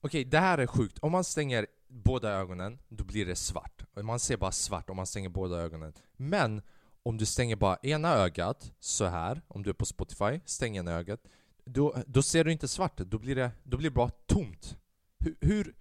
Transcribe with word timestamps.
Okej, 0.00 0.24
det 0.24 0.38
här 0.38 0.58
är 0.58 0.66
sjukt. 0.66 0.98
Om 0.98 1.12
man 1.12 1.24
stänger 1.24 1.66
båda 1.88 2.30
ögonen, 2.30 2.78
då 2.88 3.04
blir 3.04 3.26
det 3.26 3.36
svart. 3.36 3.84
Man 4.02 4.20
ser 4.20 4.36
bara 4.36 4.52
svart 4.52 4.90
om 4.90 4.96
man 4.96 5.06
stänger 5.06 5.28
båda 5.28 5.56
ögonen. 5.56 5.92
Men 6.16 6.62
om 7.02 7.16
du 7.16 7.26
stänger 7.26 7.56
bara 7.56 7.76
ena 7.82 8.08
ögat, 8.08 8.72
så 8.78 9.04
här 9.04 9.42
om 9.48 9.62
du 9.62 9.70
är 9.70 9.74
på 9.74 9.86
Spotify, 9.86 10.40
stäng 10.44 10.76
ena 10.76 10.92
ögat, 10.92 11.20
då, 11.64 11.96
då 12.06 12.22
ser 12.22 12.44
du 12.44 12.52
inte 12.52 12.68
svart, 12.68 12.96
då 12.96 13.18
blir 13.18 13.34
det, 13.34 13.50
då 13.62 13.76
blir 13.76 13.90
det 13.90 13.94
bara 13.94 14.10
tomt. 14.10 14.76
Hur, 15.18 15.36
hur... 15.40 15.74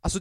Alltså, 0.00 0.20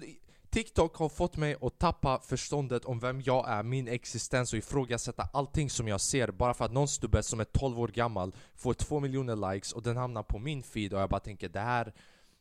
TikTok 0.49 0.95
har 0.95 1.09
fått 1.09 1.37
mig 1.37 1.55
att 1.61 1.79
tappa 1.79 2.19
förståndet 2.19 2.85
om 2.85 2.99
vem 2.99 3.21
jag 3.21 3.49
är, 3.49 3.63
min 3.63 3.87
existens 3.87 4.53
och 4.53 4.59
ifrågasätta 4.59 5.29
allting 5.33 5.69
som 5.69 5.87
jag 5.87 6.01
ser 6.01 6.31
bara 6.31 6.53
för 6.53 6.65
att 6.65 6.71
någon 6.71 6.87
stubbe 6.87 7.23
som 7.23 7.39
är 7.39 7.43
12 7.43 7.79
år 7.79 7.87
gammal 7.87 8.35
får 8.55 8.73
2 8.73 8.99
miljoner 8.99 9.53
likes 9.53 9.73
och 9.73 9.83
den 9.83 9.97
hamnar 9.97 10.23
på 10.23 10.39
min 10.39 10.63
feed 10.63 10.93
och 10.93 10.99
jag 10.99 11.09
bara 11.09 11.19
tänker 11.19 11.49
det 11.49 11.59
här 11.59 11.93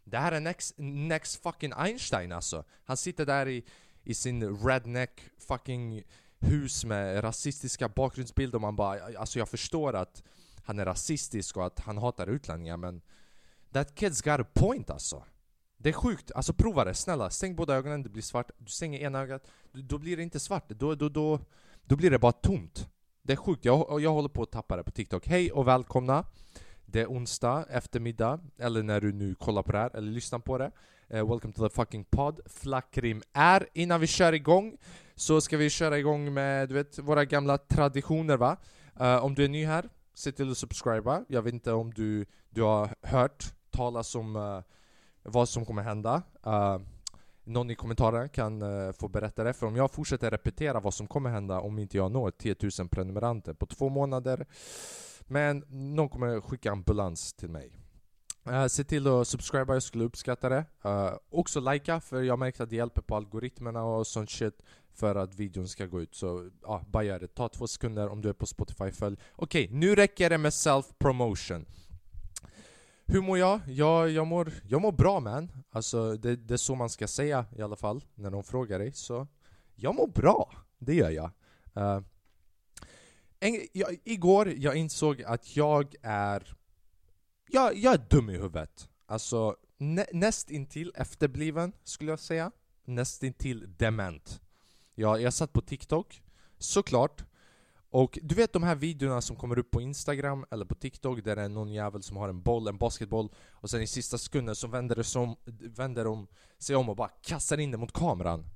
det 0.04 0.18
här 0.18 0.32
är 0.32 0.40
next, 0.40 0.74
next 0.78 1.42
fucking 1.42 1.72
Einstein 1.76 2.32
alltså. 2.32 2.64
Han 2.84 2.96
sitter 2.96 3.26
där 3.26 3.48
i, 3.48 3.64
i 4.02 4.14
sin 4.14 4.56
redneck 4.66 5.20
fucking 5.38 6.02
hus 6.38 6.84
med 6.84 7.24
rasistiska 7.24 7.88
bakgrundsbilder 7.88 8.56
och 8.56 8.62
man 8.62 8.76
bara 8.76 9.18
Alltså 9.18 9.38
jag 9.38 9.48
förstår 9.48 9.94
att 9.94 10.22
han 10.64 10.78
är 10.78 10.84
rasistisk 10.84 11.56
och 11.56 11.66
att 11.66 11.80
han 11.80 11.98
hatar 11.98 12.26
utlänningar 12.26 12.76
men 12.76 13.02
That 13.72 13.94
kid's 13.94 14.24
got 14.24 14.46
a 14.46 14.50
point 14.54 14.90
alltså. 14.90 15.24
Det 15.76 15.88
är 15.88 15.92
sjukt, 15.92 16.32
alltså 16.32 16.52
prova 16.52 16.84
det, 16.84 16.94
snälla. 16.94 17.30
Stäng 17.30 17.56
båda 17.56 17.74
ögonen, 17.74 18.02
det 18.02 18.08
blir 18.08 18.22
svart. 18.22 18.50
Du 18.58 18.70
stänger 18.70 19.00
ena 19.00 19.20
ögat, 19.20 19.50
då 19.72 19.98
blir 19.98 20.16
det 20.16 20.22
inte 20.22 20.40
svart. 20.40 20.68
Då, 20.68 20.94
då, 20.94 21.08
då, 21.08 21.40
då 21.82 21.96
blir 21.96 22.10
det 22.10 22.18
bara 22.18 22.32
tomt. 22.32 22.88
Det 23.22 23.32
är 23.32 23.36
sjukt, 23.36 23.64
jag, 23.64 24.00
jag 24.00 24.12
håller 24.12 24.28
på 24.28 24.42
att 24.42 24.52
tappa 24.52 24.76
det 24.76 24.82
på 24.82 24.90
TikTok. 24.90 25.26
Hej 25.26 25.52
och 25.52 25.68
välkomna! 25.68 26.24
Det 26.94 27.00
är 27.00 27.06
onsdag 27.06 27.64
eftermiddag, 27.70 28.40
eller 28.58 28.82
när 28.82 29.00
du 29.00 29.12
nu 29.12 29.34
kollar 29.34 29.62
på 29.62 29.72
det 29.72 29.78
här, 29.78 29.96
eller 29.96 30.12
lyssnar 30.12 30.38
på 30.38 30.58
det. 30.58 30.70
Uh, 31.14 31.30
welcome 31.30 31.52
to 31.52 31.68
the 31.68 31.74
fucking 31.74 32.04
pod. 32.04 32.40
Flackrim 32.46 33.22
är. 33.32 33.68
Innan 33.72 34.00
vi 34.00 34.06
kör 34.06 34.32
igång 34.32 34.76
så 35.14 35.40
ska 35.40 35.56
vi 35.56 35.70
köra 35.70 35.98
igång 35.98 36.34
med 36.34 36.68
du 36.68 36.74
vet, 36.74 36.98
våra 36.98 37.24
gamla 37.24 37.58
traditioner 37.58 38.36
va? 38.36 38.56
Uh, 39.00 39.24
om 39.24 39.34
du 39.34 39.44
är 39.44 39.48
ny 39.48 39.64
här, 39.64 39.88
se 40.14 40.32
till 40.32 40.50
att 40.50 40.58
subscriba. 40.58 41.24
Jag 41.28 41.42
vet 41.42 41.54
inte 41.54 41.72
om 41.72 41.94
du, 41.94 42.26
du 42.50 42.62
har 42.62 42.88
hört 43.02 43.44
talas 43.70 44.14
om 44.14 44.36
uh, 44.36 44.62
vad 45.22 45.48
som 45.48 45.64
kommer 45.64 45.82
hända. 45.82 46.22
Uh, 46.46 46.78
någon 47.44 47.70
i 47.70 47.74
kommentarerna 47.74 48.28
kan 48.28 48.62
uh, 48.62 48.92
få 48.92 49.08
berätta 49.08 49.44
det, 49.44 49.52
för 49.52 49.66
om 49.66 49.76
jag 49.76 49.90
fortsätter 49.90 50.30
repetera 50.30 50.80
vad 50.80 50.94
som 50.94 51.06
kommer 51.06 51.30
hända 51.30 51.60
om 51.60 51.78
inte 51.78 51.96
jag 51.96 52.12
når 52.12 52.30
10 52.30 52.56
000 52.78 52.88
prenumeranter 52.88 53.52
på 53.52 53.66
två 53.66 53.88
månader 53.88 54.46
men 55.26 55.64
någon 55.68 56.08
kommer 56.08 56.40
skicka 56.40 56.72
ambulans 56.72 57.32
till 57.32 57.50
mig. 57.50 57.80
Uh, 58.48 58.66
se 58.66 58.84
till 58.84 59.06
att 59.06 59.28
subscriba, 59.28 59.72
jag 59.72 59.82
skulle 59.82 60.04
uppskatta 60.04 60.48
det. 60.48 60.64
Uh, 60.84 61.16
också 61.30 61.60
likea, 61.60 62.00
för 62.00 62.22
jag 62.22 62.38
märkte 62.38 62.62
att 62.62 62.70
det 62.70 62.76
hjälper 62.76 63.02
på 63.02 63.16
algoritmerna 63.16 63.84
och 63.84 64.06
sånt 64.06 64.30
shit 64.30 64.62
för 64.92 65.14
att 65.14 65.34
videon 65.34 65.68
ska 65.68 65.86
gå 65.86 66.00
ut. 66.00 66.14
Så 66.14 66.50
ja, 66.62 66.80
uh, 66.82 66.90
bara 66.90 67.02
gör 67.04 67.18
det. 67.18 67.26
Ta 67.26 67.48
två 67.48 67.66
sekunder 67.66 68.08
om 68.08 68.22
du 68.22 68.28
är 68.28 68.32
på 68.32 68.46
Spotify, 68.46 68.90
följ. 68.90 69.16
Okej, 69.36 69.64
okay, 69.64 69.78
nu 69.78 69.94
räcker 69.94 70.30
det 70.30 70.38
med 70.38 70.50
self-promotion. 70.50 71.66
Hur 73.06 73.20
mår 73.20 73.38
jag? 73.38 73.60
jag? 73.66 74.10
Jag 74.10 74.26
mår, 74.26 74.52
jag 74.68 74.80
mår 74.80 74.92
bra 74.92 75.20
man. 75.20 75.52
Alltså 75.70 76.16
det, 76.16 76.36
det 76.36 76.54
är 76.54 76.58
så 76.58 76.74
man 76.74 76.90
ska 76.90 77.08
säga 77.08 77.46
i 77.56 77.62
alla 77.62 77.76
fall, 77.76 78.04
när 78.14 78.30
de 78.30 78.44
frågar 78.44 78.78
dig. 78.78 78.92
Så 78.92 79.26
jag 79.74 79.94
mår 79.94 80.06
bra, 80.06 80.52
det 80.78 80.94
gör 80.94 81.10
jag. 81.10 81.30
Uh, 81.76 82.00
en, 83.44 83.68
jag, 83.72 83.96
igår 84.04 84.48
jag 84.56 84.76
insåg 84.76 85.22
att 85.22 85.56
jag 85.56 85.94
är... 86.02 86.56
Jag, 87.48 87.76
jag 87.76 87.94
är 87.94 88.06
dum 88.10 88.30
i 88.30 88.32
huvudet. 88.32 88.88
Alltså 89.06 89.56
nä, 89.78 90.06
nästintill 90.12 90.92
efterbliven 90.94 91.72
skulle 91.84 92.10
jag 92.10 92.20
säga. 92.20 92.50
Nästintill 92.84 93.76
dement. 93.76 94.40
Jag, 94.94 95.22
jag 95.22 95.32
satt 95.32 95.52
på 95.52 95.60
TikTok, 95.60 96.22
såklart. 96.58 97.24
Och 97.90 98.18
du 98.22 98.34
vet 98.34 98.52
de 98.52 98.62
här 98.62 98.74
videorna 98.74 99.20
som 99.20 99.36
kommer 99.36 99.58
upp 99.58 99.70
på 99.70 99.80
Instagram 99.80 100.44
eller 100.50 100.64
på 100.64 100.74
TikTok 100.74 101.24
där 101.24 101.36
det 101.36 101.42
är 101.42 101.48
någon 101.48 101.72
jävel 101.72 102.02
som 102.02 102.16
har 102.16 102.28
en 102.28 102.42
boll, 102.42 102.68
en 102.68 102.78
basketboll 102.78 103.28
och 103.50 103.70
sen 103.70 103.82
i 103.82 103.86
sista 103.86 104.18
sekunden 104.18 104.56
så 104.56 104.68
vänder, 104.68 104.96
det 104.96 105.04
som, 105.04 105.36
vänder 105.60 106.04
de 106.04 106.26
sig 106.58 106.76
om 106.76 106.88
och 106.88 106.96
bara 106.96 107.08
kastar 107.08 107.60
in 107.60 107.70
det 107.70 107.76
mot 107.76 107.92
kameran. 107.92 108.46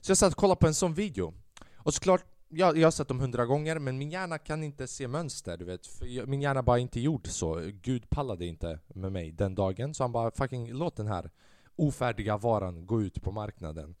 Så 0.00 0.10
jag 0.10 0.18
satt 0.18 0.32
och 0.32 0.38
kollade 0.38 0.60
på 0.60 0.66
en 0.66 0.74
sån 0.74 0.94
video. 0.94 1.34
Och 1.76 1.94
såklart, 1.94 2.24
jag, 2.56 2.78
jag 2.78 2.86
har 2.86 2.90
sett 2.90 3.08
dem 3.08 3.20
hundra 3.20 3.46
gånger, 3.46 3.78
men 3.78 3.98
min 3.98 4.10
hjärna 4.10 4.38
kan 4.38 4.64
inte 4.64 4.86
se 4.86 5.08
mönster, 5.08 5.56
du 5.56 5.64
vet. 5.64 5.86
För 5.86 6.26
min 6.26 6.42
hjärna 6.42 6.62
bara 6.62 6.78
inte 6.78 7.00
gjord 7.00 7.26
så. 7.26 7.60
Gud 7.82 8.10
pallade 8.10 8.46
inte 8.46 8.78
med 8.88 9.12
mig 9.12 9.32
den 9.32 9.54
dagen, 9.54 9.94
så 9.94 10.04
han 10.04 10.12
bara 10.12 10.30
fucking 10.30 10.72
låt 10.72 10.96
den 10.96 11.06
här 11.06 11.30
ofärdiga 11.76 12.36
varan 12.36 12.86
gå 12.86 13.02
ut 13.02 13.22
på 13.22 13.32
marknaden. 13.32 13.94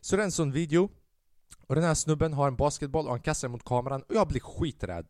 Så 0.00 0.16
det 0.16 0.22
är 0.22 0.24
en 0.24 0.32
sån 0.32 0.52
video, 0.52 0.90
och 1.66 1.74
den 1.74 1.84
här 1.84 1.94
snubben 1.94 2.32
har 2.32 2.48
en 2.48 2.56
basketboll 2.56 3.04
och 3.04 3.10
han 3.10 3.20
kastar 3.20 3.48
den 3.48 3.52
mot 3.52 3.64
kameran 3.64 4.02
och 4.02 4.14
jag 4.14 4.28
blir 4.28 4.40
skiträdd. 4.40 5.06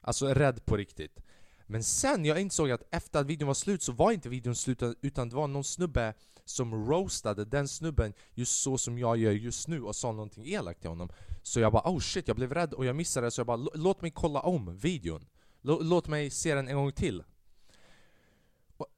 Alltså 0.00 0.26
rädd 0.26 0.66
på 0.66 0.76
riktigt. 0.76 1.20
Men 1.66 1.84
sen 1.84 2.24
jag 2.24 2.40
insåg 2.40 2.70
att 2.70 2.94
efter 2.94 3.20
att 3.20 3.26
videon 3.26 3.46
var 3.46 3.54
slut 3.54 3.82
så 3.82 3.92
var 3.92 4.12
inte 4.12 4.28
videon 4.28 4.54
slut 4.54 4.82
utan 5.00 5.28
det 5.28 5.36
var 5.36 5.46
någon 5.46 5.64
snubbe 5.64 6.14
som 6.48 6.86
roastade 6.86 7.44
den 7.44 7.68
snubben 7.68 8.12
just 8.34 8.62
så 8.62 8.78
som 8.78 8.98
jag 8.98 9.16
gör 9.16 9.32
just 9.32 9.68
nu 9.68 9.82
och 9.82 9.96
sa 9.96 10.12
någonting 10.12 10.46
elakt 10.46 10.80
till 10.80 10.90
honom. 10.90 11.08
Så 11.42 11.60
jag 11.60 11.72
bara 11.72 11.90
oh 11.90 12.00
shit, 12.00 12.28
jag 12.28 12.36
blev 12.36 12.54
rädd 12.54 12.74
och 12.74 12.86
jag 12.86 12.96
missade 12.96 13.26
det 13.26 13.30
så 13.30 13.40
jag 13.40 13.46
bara 13.46 13.68
låt 13.74 14.02
mig 14.02 14.10
kolla 14.10 14.40
om 14.40 14.76
videon. 14.76 15.26
låt 15.62 16.08
mig 16.08 16.30
se 16.30 16.54
den 16.54 16.68
en 16.68 16.76
gång 16.76 16.92
till. 16.92 17.22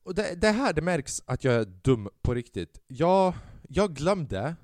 Och 0.04 0.14
det, 0.14 0.40
det, 0.40 0.50
här 0.50 0.72
det 0.72 0.82
märks 0.82 1.22
att 1.26 1.44
jag 1.44 1.54
är 1.54 1.64
dum 1.64 2.08
på 2.22 2.34
riktigt. 2.34 2.80
Jag, 2.86 3.34
jag 3.68 3.94
glömde 3.94 4.56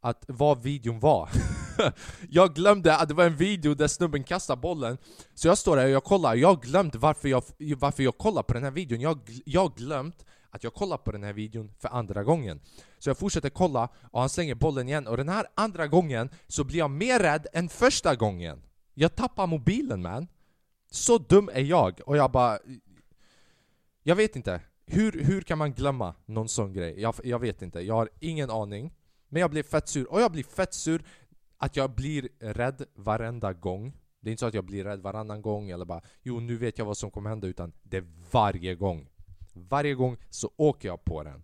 att 0.00 0.24
vad 0.28 0.62
videon 0.62 1.00
var. 1.00 1.30
jag 2.28 2.54
glömde 2.54 2.96
att 2.96 3.08
det 3.08 3.14
var 3.14 3.24
en 3.24 3.36
video 3.36 3.74
där 3.74 3.88
snubben 3.88 4.24
kastar 4.24 4.56
bollen 4.56 4.98
Så 5.34 5.48
jag 5.48 5.58
står 5.58 5.76
där 5.76 5.84
och 5.84 5.90
jag 5.90 6.04
kollar, 6.04 6.34
jag 6.34 6.48
har 6.48 6.56
glömt 6.56 6.94
varför 6.94 7.28
jag, 7.28 7.42
varför 7.76 8.02
jag 8.02 8.18
kollar 8.18 8.42
på 8.42 8.54
den 8.54 8.64
här 8.64 8.70
videon 8.70 9.00
Jag 9.44 9.60
har 9.60 9.76
glömt 9.76 10.24
att 10.50 10.64
jag 10.64 10.74
kollar 10.74 10.96
på 10.96 11.12
den 11.12 11.22
här 11.22 11.32
videon 11.32 11.72
för 11.78 11.88
andra 11.88 12.24
gången. 12.24 12.60
Så 12.98 13.10
jag 13.10 13.18
fortsätter 13.18 13.50
kolla 13.50 13.88
och 14.10 14.20
han 14.20 14.28
slänger 14.28 14.54
bollen 14.54 14.88
igen. 14.88 15.06
Och 15.06 15.16
den 15.16 15.28
här 15.28 15.46
andra 15.54 15.86
gången 15.86 16.30
så 16.46 16.64
blir 16.64 16.78
jag 16.78 16.90
mer 16.90 17.18
rädd 17.18 17.46
än 17.52 17.68
första 17.68 18.14
gången. 18.14 18.62
Jag 18.94 19.16
tappar 19.16 19.46
mobilen 19.46 20.02
man. 20.02 20.28
Så 20.90 21.18
dum 21.18 21.50
är 21.52 21.62
jag. 21.62 22.00
Och 22.06 22.16
jag 22.16 22.30
bara... 22.30 22.58
Jag 24.02 24.16
vet 24.16 24.36
inte. 24.36 24.60
Hur, 24.86 25.12
hur 25.12 25.40
kan 25.40 25.58
man 25.58 25.72
glömma 25.72 26.14
någon 26.26 26.48
sån 26.48 26.72
grej? 26.72 27.00
Jag, 27.00 27.14
jag 27.24 27.38
vet 27.38 27.62
inte, 27.62 27.80
jag 27.80 27.94
har 27.94 28.08
ingen 28.20 28.50
aning. 28.50 28.92
Men 29.28 29.40
jag 29.40 29.50
blir 29.50 29.62
fett 29.62 29.88
sur, 29.88 30.12
och 30.12 30.20
jag 30.20 30.32
blir 30.32 30.44
fett 30.44 30.74
sur 30.74 31.02
att 31.58 31.76
jag 31.76 31.90
blir 31.90 32.28
rädd 32.38 32.84
varenda 32.94 33.52
gång. 33.52 33.92
Det 34.20 34.28
är 34.28 34.30
inte 34.30 34.40
så 34.40 34.46
att 34.46 34.54
jag 34.54 34.64
blir 34.64 34.84
rädd 34.84 35.00
varannan 35.00 35.42
gång 35.42 35.70
eller 35.70 35.84
bara 35.84 36.02
Jo 36.22 36.40
nu 36.40 36.56
vet 36.56 36.78
jag 36.78 36.84
vad 36.84 36.96
som 36.96 37.10
kommer 37.10 37.30
hända 37.30 37.46
utan 37.46 37.72
det 37.82 37.96
är 37.96 38.06
varje 38.30 38.74
gång. 38.74 39.09
Varje 39.68 39.94
gång 39.94 40.16
så 40.30 40.50
åker 40.56 40.88
jag 40.88 41.04
på 41.04 41.22
den. 41.22 41.42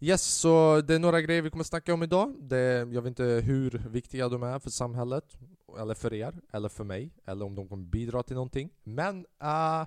Yes, 0.00 0.22
så 0.22 0.80
det 0.80 0.94
är 0.94 0.98
några 0.98 1.20
grejer 1.20 1.42
vi 1.42 1.50
kommer 1.50 1.64
snacka 1.64 1.94
om 1.94 2.02
idag. 2.02 2.34
Det, 2.40 2.56
Jag 2.78 3.02
vet 3.02 3.06
inte 3.06 3.24
hur 3.24 3.70
viktiga 3.88 4.28
de 4.28 4.42
är 4.42 4.58
för 4.58 4.70
samhället 4.70 5.38
Eller 5.78 5.94
för 5.94 6.14
er, 6.14 6.40
eller 6.52 6.68
för 6.68 6.84
mig 6.84 7.12
Eller 7.24 7.44
om 7.44 7.54
de 7.54 7.68
kommer 7.68 7.84
bidra 7.84 8.22
till 8.22 8.34
någonting. 8.34 8.70
Men 8.82 9.26
uh, 9.42 9.86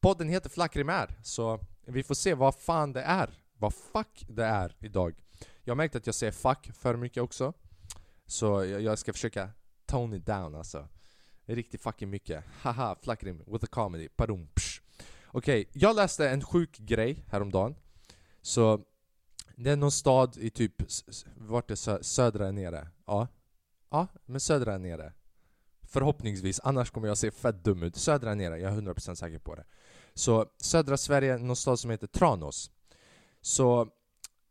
Podden 0.00 0.28
heter 0.28 0.50
Flackrimär 0.50 1.18
Så 1.22 1.60
vi 1.86 2.02
får 2.02 2.14
se 2.14 2.34
vad 2.34 2.54
fan 2.54 2.92
det 2.92 3.02
är 3.02 3.30
Vad 3.58 3.74
fuck 3.74 4.24
det 4.28 4.44
är 4.44 4.76
idag. 4.80 5.14
Jag 5.64 5.72
har 5.72 5.76
märkt 5.76 5.96
att 5.96 6.06
jag 6.06 6.14
säger 6.14 6.32
'fuck' 6.32 6.72
för 6.72 6.96
mycket 6.96 7.22
också 7.22 7.52
Så 8.26 8.64
jag, 8.64 8.98
ska 8.98 9.12
försöka 9.12 9.50
tone 9.86 10.16
it 10.16 10.26
down 10.26 10.54
alltså. 10.54 10.88
Riktigt 11.44 11.82
fucking 11.82 12.10
mycket. 12.10 12.44
Haha, 12.60 12.96
flackrim 13.02 13.42
with 13.46 13.64
a 13.64 13.68
comedy, 13.70 14.08
padum 14.08 14.48
Okej, 15.38 15.60
okay, 15.60 15.80
jag 15.80 15.96
läste 15.96 16.28
en 16.30 16.44
sjuk 16.44 16.78
grej 16.78 17.24
häromdagen. 17.28 17.74
Så 18.42 18.80
Det 19.56 19.70
är 19.70 19.76
någon 19.76 19.92
stad 19.92 20.36
i 20.36 20.50
typ, 20.50 20.82
vart 21.36 21.70
är 21.70 21.74
sö 21.74 22.02
södra 22.02 22.50
nere? 22.50 22.88
Ja. 23.06 23.28
Ja, 23.90 24.06
men 24.26 24.40
södra 24.40 24.78
nere. 24.78 25.12
Förhoppningsvis, 25.82 26.60
annars 26.64 26.90
kommer 26.90 27.08
jag 27.08 27.18
se 27.18 27.30
fett 27.30 27.64
dum 27.64 27.82
ut. 27.82 27.96
Södra 27.96 28.34
nere, 28.34 28.58
jag 28.58 28.72
är 28.72 28.80
100% 28.80 29.14
säker 29.14 29.38
på 29.38 29.54
det. 29.54 29.64
Så 30.14 30.46
södra 30.56 30.96
Sverige, 30.96 31.38
någon 31.38 31.56
stad 31.56 31.78
som 31.78 31.90
heter 31.90 32.06
Tranås. 32.06 32.70
Så 33.40 33.88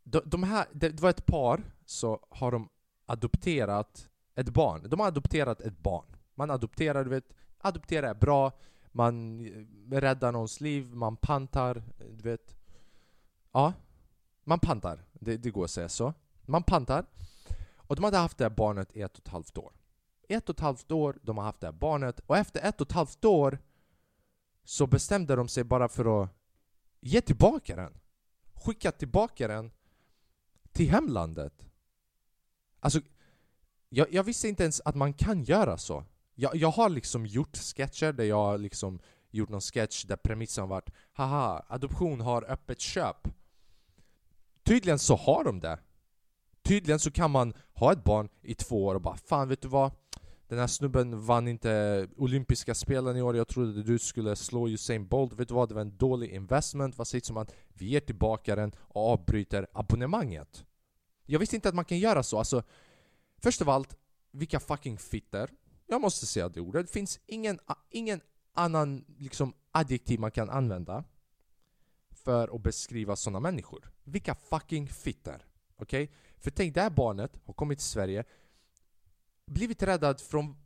de, 0.04 0.20
de 0.24 0.42
här, 0.42 0.66
det, 0.72 0.88
det 0.88 1.02
var 1.02 1.10
ett 1.10 1.26
par, 1.26 1.62
så 1.86 2.26
har 2.30 2.52
de 2.52 2.68
adopterat 3.06 4.08
ett 4.34 4.48
barn. 4.48 4.88
De 4.88 5.00
har 5.00 5.06
adopterat 5.06 5.60
ett 5.60 5.78
barn. 5.78 6.16
Man 6.34 6.50
adopterar, 6.50 7.04
du 7.04 7.10
vet, 7.10 7.32
adoptera 7.58 8.10
är 8.10 8.14
bra, 8.14 8.52
man 8.92 9.40
räddar 9.90 10.32
någons 10.32 10.60
liv, 10.60 10.94
man 10.94 11.16
pantar, 11.16 11.82
du 11.98 12.22
vet. 12.22 12.56
Ja, 13.52 13.72
man 14.44 14.60
pantar. 14.60 15.04
Det, 15.12 15.36
det 15.36 15.50
går 15.50 15.64
att 15.64 15.70
säga 15.70 15.88
så. 15.88 16.14
Man 16.42 16.62
pantar. 16.62 17.04
Och 17.76 17.96
de 17.96 18.04
hade 18.04 18.16
haft 18.16 18.38
det 18.38 18.44
här 18.44 18.50
barnet 18.50 18.96
i 18.96 19.02
ett 19.02 19.18
och 19.18 19.26
ett 19.26 19.32
halvt 19.32 19.58
år. 19.58 19.72
Ett 20.28 20.48
och 20.48 20.54
ett 20.54 20.60
halvt 20.60 20.90
år, 20.90 21.18
de 21.22 21.38
har 21.38 21.44
haft 21.44 21.60
det 21.60 21.66
här 21.66 21.72
barnet, 21.72 22.20
och 22.26 22.36
efter 22.36 22.60
ett 22.68 22.80
och 22.80 22.86
ett 22.86 22.92
halvt 22.92 23.24
år 23.24 23.58
så 24.64 24.86
bestämde 24.86 25.36
de 25.36 25.48
sig 25.48 25.64
bara 25.64 25.88
för 25.88 26.22
att 26.22 26.30
ge 27.00 27.20
tillbaka 27.20 27.76
den. 27.76 27.94
skicka 28.54 28.92
tillbaka 28.92 29.48
den 29.48 29.70
till 30.72 30.90
hemlandet. 30.90 31.64
Alltså, 32.80 33.00
jag, 33.88 34.12
jag 34.12 34.24
visste 34.24 34.48
inte 34.48 34.62
ens 34.62 34.80
att 34.80 34.94
man 34.94 35.12
kan 35.12 35.44
göra 35.44 35.78
så. 35.78 36.04
Jag, 36.40 36.56
jag 36.56 36.70
har 36.70 36.88
liksom 36.88 37.26
gjort 37.26 37.56
sketcher 37.56 38.12
där 38.12 38.24
jag 38.24 38.60
liksom 38.60 38.98
gjort 39.30 39.48
någon 39.48 39.60
sketch 39.60 40.04
där 40.04 40.16
premissen 40.16 40.68
varit 40.68 40.90
Haha, 41.12 41.64
adoption 41.68 42.20
har 42.20 42.50
öppet 42.50 42.80
köp. 42.80 43.28
Tydligen 44.62 44.98
så 44.98 45.16
har 45.16 45.44
de 45.44 45.60
det. 45.60 45.78
Tydligen 46.62 46.98
så 46.98 47.10
kan 47.10 47.30
man 47.30 47.54
ha 47.74 47.92
ett 47.92 48.04
barn 48.04 48.28
i 48.42 48.54
två 48.54 48.86
år 48.86 48.94
och 48.94 49.00
bara 49.00 49.16
Fan 49.16 49.48
vet 49.48 49.62
du 49.62 49.68
vad? 49.68 49.92
Den 50.48 50.58
här 50.58 50.66
snubben 50.66 51.20
vann 51.26 51.48
inte 51.48 52.08
olympiska 52.16 52.74
spelen 52.74 53.16
i 53.16 53.22
år, 53.22 53.36
jag 53.36 53.48
trodde 53.48 53.82
du 53.82 53.98
skulle 53.98 54.36
slå 54.36 54.68
Usain 54.68 55.06
Bolt 55.06 55.32
Vet 55.32 55.48
du 55.48 55.54
vad? 55.54 55.68
Det 55.68 55.74
var 55.74 55.82
en 55.82 55.96
dålig 55.96 56.30
investment, 56.30 56.98
vad 56.98 57.08
sägs 57.08 57.30
om 57.30 57.36
att 57.36 57.54
vi 57.68 57.86
ger 57.86 58.00
tillbaka 58.00 58.56
den 58.56 58.72
och 58.78 59.12
avbryter 59.12 59.66
abonnemanget? 59.72 60.64
Jag 61.26 61.38
visste 61.38 61.56
inte 61.56 61.68
att 61.68 61.74
man 61.74 61.84
kan 61.84 61.98
göra 61.98 62.22
så, 62.22 62.38
alltså 62.38 62.62
Först 63.42 63.62
av 63.62 63.68
allt, 63.68 63.96
vilka 64.30 64.60
fucking 64.60 64.98
fitter 64.98 65.50
jag 65.90 66.00
måste 66.00 66.26
säga 66.26 66.48
det 66.48 66.60
ordet, 66.60 66.86
det 66.86 66.92
finns 66.92 67.20
ingen, 67.26 67.58
ingen 67.90 68.20
annan 68.52 69.04
liksom 69.18 69.54
adjektiv 69.72 70.20
man 70.20 70.30
kan 70.30 70.50
använda 70.50 71.04
för 72.10 72.56
att 72.56 72.62
beskriva 72.62 73.16
sådana 73.16 73.40
människor. 73.40 73.92
Vilka 74.04 74.34
fucking 74.34 74.88
fitter. 74.88 75.46
Okej? 75.76 76.04
Okay? 76.04 76.16
För 76.38 76.50
tänk, 76.50 76.74
det 76.74 76.80
här 76.80 76.90
barnet 76.90 77.40
har 77.46 77.54
kommit 77.54 77.78
till 77.78 77.86
Sverige, 77.86 78.24
blivit 79.46 79.82
räddad 79.82 80.20
från, 80.20 80.56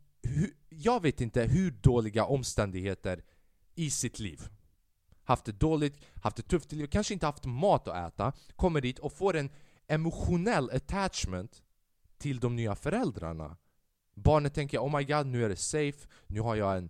jag 0.69 1.01
vet 1.01 1.21
inte 1.21 1.43
hur 1.43 1.71
dåliga 1.71 2.25
omständigheter 2.25 3.23
i 3.75 3.89
sitt 3.89 4.19
liv. 4.19 4.41
Haft 5.23 5.45
det 5.45 5.51
dåligt, 5.51 6.05
haft 6.23 6.37
det 6.37 6.43
tufft 6.43 6.73
i 6.73 6.75
livet, 6.75 6.91
kanske 6.91 7.13
inte 7.13 7.25
haft 7.25 7.45
mat 7.45 7.87
att 7.87 8.13
äta, 8.13 8.33
kommer 8.55 8.81
dit 8.81 8.99
och 8.99 9.13
får 9.13 9.35
en 9.35 9.49
emotionell 9.87 10.69
attachment 10.69 11.63
till 12.17 12.39
de 12.39 12.55
nya 12.55 12.75
föräldrarna. 12.75 13.57
Barnet 14.13 14.53
tänker 14.53 14.79
oh 14.79 14.97
my 14.97 15.03
god, 15.03 15.25
nu 15.25 15.45
är 15.45 15.49
det 15.49 15.55
safe, 15.55 16.07
nu 16.27 16.41
har 16.41 16.55
jag 16.55 16.77
en 16.77 16.89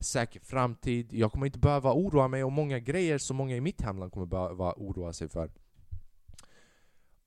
säker 0.00 0.40
framtid, 0.40 1.12
jag 1.12 1.32
kommer 1.32 1.46
inte 1.46 1.58
behöva 1.58 1.92
oroa 1.92 2.28
mig 2.28 2.44
om 2.44 2.52
många 2.52 2.78
grejer 2.78 3.18
som 3.18 3.36
många 3.36 3.56
i 3.56 3.60
mitt 3.60 3.80
hemland 3.80 4.12
kommer 4.12 4.26
behöva 4.26 4.72
oroa 4.72 5.12
sig 5.12 5.28
för. 5.28 5.50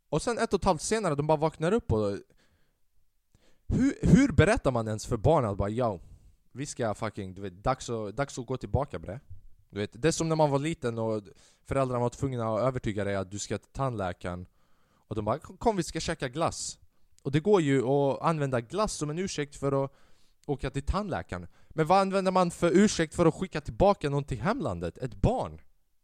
Och 0.10 0.22
sen 0.22 0.38
ett 0.38 0.54
och 0.54 0.60
ett 0.60 0.66
halvt 0.66 0.82
senare, 0.82 1.16
de 1.16 1.28
bara 1.28 1.38
vaknar 1.38 1.72
upp 1.72 1.92
och... 1.92 2.18
Hur, 3.70 3.94
hur 4.02 4.32
berättar 4.32 4.72
man 4.72 4.88
ens 4.88 5.06
för 5.06 5.18
barnen 5.18 5.52
att 5.52 5.58
bara 5.58 5.70
yo, 5.70 6.00
vi 6.52 6.66
ska 6.66 6.94
fucking, 6.94 7.34
du 7.34 7.42
vet, 7.42 7.64
dags 7.64 7.90
att, 7.90 8.16
dags 8.16 8.40
att 8.40 8.46
gå 8.46 8.58
tillbaka 8.58 9.00
bre. 9.00 9.20
Du 9.70 9.80
vet, 9.80 10.02
det 10.02 10.08
är 10.08 10.12
som 10.12 10.30
när 10.30 10.36
man 10.36 10.52
var 10.52 10.60
liten 10.60 11.00
och 11.00 11.24
föräldrarna 11.64 12.00
var 12.00 12.10
tvungna 12.10 12.56
att 12.56 12.62
övertyga 12.62 13.04
dig 13.04 13.16
att 13.16 13.32
du 13.32 13.40
ska 13.40 13.58
till 13.58 13.72
tandläkaren 13.72 14.48
Och 15.08 15.16
de 15.16 15.26
bara 15.26 15.40
'Kom 15.40 15.76
vi 15.76 15.84
ska 15.84 16.00
käka 16.00 16.28
glass' 16.28 16.78
Och 17.28 17.34
det 17.34 17.40
går 17.40 17.62
ju 17.62 17.88
att 17.88 18.22
använda 18.22 18.62
glass 18.62 18.94
som 18.94 19.10
en 19.10 19.20
ursäkt 19.20 19.56
för 19.56 19.84
att 19.84 19.92
åka 20.46 20.70
till 20.70 20.84
tandläkaren 20.84 21.48
Men 21.70 21.88
vad 21.88 22.00
använder 22.00 22.32
man 22.32 22.52
för 22.52 22.72
ursäkt 22.72 23.16
för 23.16 23.26
att 23.26 23.34
skicka 23.34 23.62
tillbaka 23.62 24.10
någon 24.10 24.24
till 24.24 24.42
hemlandet? 24.42 24.98
Ett 24.98 25.16
barn? 25.16 25.62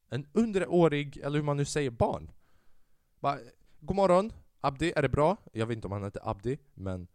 En 0.09 0.27
underårig, 0.33 1.17
eller 1.17 1.35
hur 1.37 1.43
man 1.43 1.57
nu 1.57 1.65
säger, 1.65 1.91
barn? 1.91 2.31
Bara, 3.19 3.37
God 3.79 3.95
morgon, 3.95 4.33
Abdi, 4.61 4.93
är 4.95 5.01
det 5.01 5.09
bra? 5.09 5.37
Jag 5.53 5.65
vet 5.65 5.75
inte 5.75 5.87
om 5.87 5.91
han 5.91 6.03
heter 6.03 6.29
Abdi, 6.29 6.57
men 6.73 7.07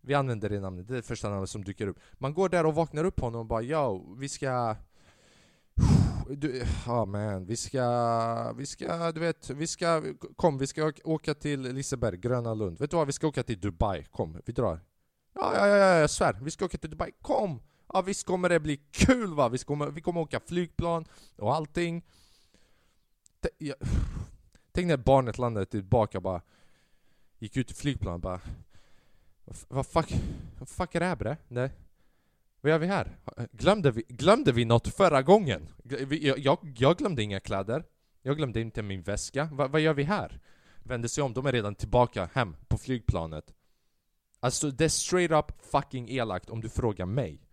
vi 0.00 0.14
använder 0.14 0.48
det 0.48 0.60
namnet, 0.60 0.88
det 0.88 0.94
är 0.94 0.96
det 0.96 1.02
första 1.02 1.28
namnet 1.28 1.50
som 1.50 1.64
dyker 1.64 1.86
upp 1.86 1.98
Man 2.12 2.34
går 2.34 2.48
där 2.48 2.66
och 2.66 2.74
vaknar 2.74 3.04
upp 3.04 3.20
honom 3.20 3.40
och 3.40 3.46
bara 3.46 3.62
'Yo, 3.62 4.14
vi 4.18 4.28
ska' 4.28 4.76
du, 6.36 6.62
oh 6.86 7.06
man, 7.06 7.44
vi 7.44 7.56
ska, 7.56 8.52
vi 8.52 8.66
ska, 8.66 9.12
du 9.12 9.20
vet, 9.20 9.50
vi 9.50 9.66
ska, 9.66 10.02
kom 10.36 10.58
vi 10.58 10.66
ska 10.66 10.92
åka 11.04 11.34
till 11.34 11.62
Liseberg, 11.62 12.16
Gröna 12.16 12.54
Lund. 12.54 12.78
Vet 12.78 12.90
du 12.90 12.96
vad, 12.96 13.06
vi 13.06 13.12
ska 13.12 13.26
åka 13.26 13.42
till 13.42 13.60
Dubai, 13.60 14.04
kom, 14.10 14.40
vi 14.46 14.52
drar. 14.52 14.80
Ja, 15.34 15.52
ja, 15.54 15.66
ja, 15.66 15.76
ja, 15.76 15.94
jag 15.94 16.10
svär, 16.10 16.38
vi 16.42 16.50
ska 16.50 16.64
åka 16.64 16.78
till 16.78 16.90
Dubai, 16.90 17.10
kom! 17.22 17.62
Ja 17.92 18.02
visst 18.02 18.26
kommer 18.26 18.48
det 18.48 18.60
bli 18.60 18.76
kul 18.90 19.34
va, 19.34 19.48
vi 19.48 19.58
kommer, 19.58 19.90
vi 19.90 20.00
kommer 20.00 20.20
åka 20.20 20.40
flygplan 20.40 21.04
och 21.36 21.54
allting. 21.54 22.04
Tänk 24.72 24.86
när 24.86 24.96
barnet 24.96 25.38
landade 25.38 25.66
tillbaka 25.66 26.20
bara, 26.20 26.42
gick 27.38 27.56
ut 27.56 27.70
i 27.70 27.74
flygplanet 27.74 28.22
bara 28.22 28.40
vad 29.68 29.86
fuck, 29.86 30.14
vad 30.58 30.68
fuck 30.68 30.94
är 30.94 31.00
det 31.00 31.06
här 31.06 31.16
bre? 31.16 31.36
Nej. 31.48 31.70
Vad 32.60 32.72
gör 32.72 32.78
vi 32.78 32.86
här? 32.86 33.16
Glömde 33.52 33.90
vi, 33.90 34.02
glömde 34.08 34.52
vi 34.52 34.64
något 34.64 34.88
förra 34.88 35.22
gången? 35.22 35.68
Jag, 35.84 36.38
jag, 36.38 36.74
jag 36.78 36.98
glömde 36.98 37.22
inga 37.22 37.40
kläder. 37.40 37.84
Jag 38.22 38.36
glömde 38.36 38.60
inte 38.60 38.82
min 38.82 39.02
väska. 39.02 39.48
Va, 39.52 39.68
vad 39.68 39.80
gör 39.80 39.94
vi 39.94 40.02
här? 40.02 40.40
Vänder 40.78 41.08
sig 41.08 41.24
om, 41.24 41.32
de 41.32 41.46
är 41.46 41.52
redan 41.52 41.74
tillbaka 41.74 42.28
hem 42.32 42.56
på 42.68 42.78
flygplanet. 42.78 43.54
Alltså 44.40 44.70
det 44.70 44.84
är 44.84 44.88
straight 44.88 45.30
up 45.30 45.66
fucking 45.66 46.10
elakt 46.10 46.50
om 46.50 46.60
du 46.60 46.68
frågar 46.68 47.06
mig. 47.06 47.46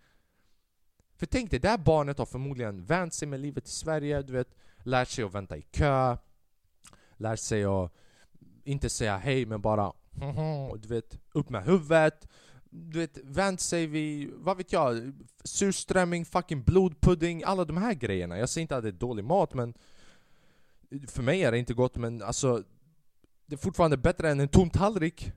För 1.16 1.26
tänk 1.26 1.52
dig, 1.52 1.60
det 1.60 1.70
här 1.70 1.78
barnet 1.78 2.18
har 2.18 2.26
förmodligen 2.26 2.86
vänt 2.86 3.14
sig 3.14 3.28
med 3.28 3.40
livet 3.40 3.68
i 3.68 3.72
Sverige, 3.72 4.22
du 4.22 4.34
vet, 4.34 4.56
lärt 4.78 5.10
sig 5.10 5.24
att 5.24 5.34
vänta 5.34 5.58
i 5.58 5.62
kö, 5.62 6.18
lärt 7.18 7.40
sig 7.40 7.64
att 7.64 7.92
inte 8.64 8.90
säga 8.90 9.18
hej 9.18 9.46
men 9.46 9.62
bara 9.62 9.94
du 10.78 10.88
vet, 10.88 11.20
upp 11.32 11.50
med 11.50 11.64
huvudet, 11.64 12.28
du 12.78 13.00
vet, 13.00 13.18
vänt 13.24 13.62
sig 13.62 13.88
vid, 13.88 14.30
vad 14.34 14.58
vet 14.58 14.74
jag, 14.74 15.14
surströmming, 15.44 16.26
fucking 16.26 16.64
blodpudding, 16.64 17.44
alla 17.44 17.66
de 17.66 17.78
här 17.78 17.94
grejerna. 17.94 18.38
Jag 18.38 18.50
säger 18.50 18.62
inte 18.62 18.78
att 18.78 18.84
det 18.84 18.90
är 18.90 18.92
dålig 18.92 19.24
mat 19.24 19.54
men 19.54 19.74
för 21.08 21.24
mig 21.24 21.44
är 21.44 21.52
det 21.52 21.58
inte 21.58 21.74
gott 21.74 21.96
men 21.96 22.22
alltså 22.24 22.64
det 23.46 23.56
är 23.56 23.58
fortfarande 23.58 23.98
bättre 23.98 24.32
än 24.32 24.40
en 24.40 24.48
tom 24.48 24.70
tallrik. 24.70 25.32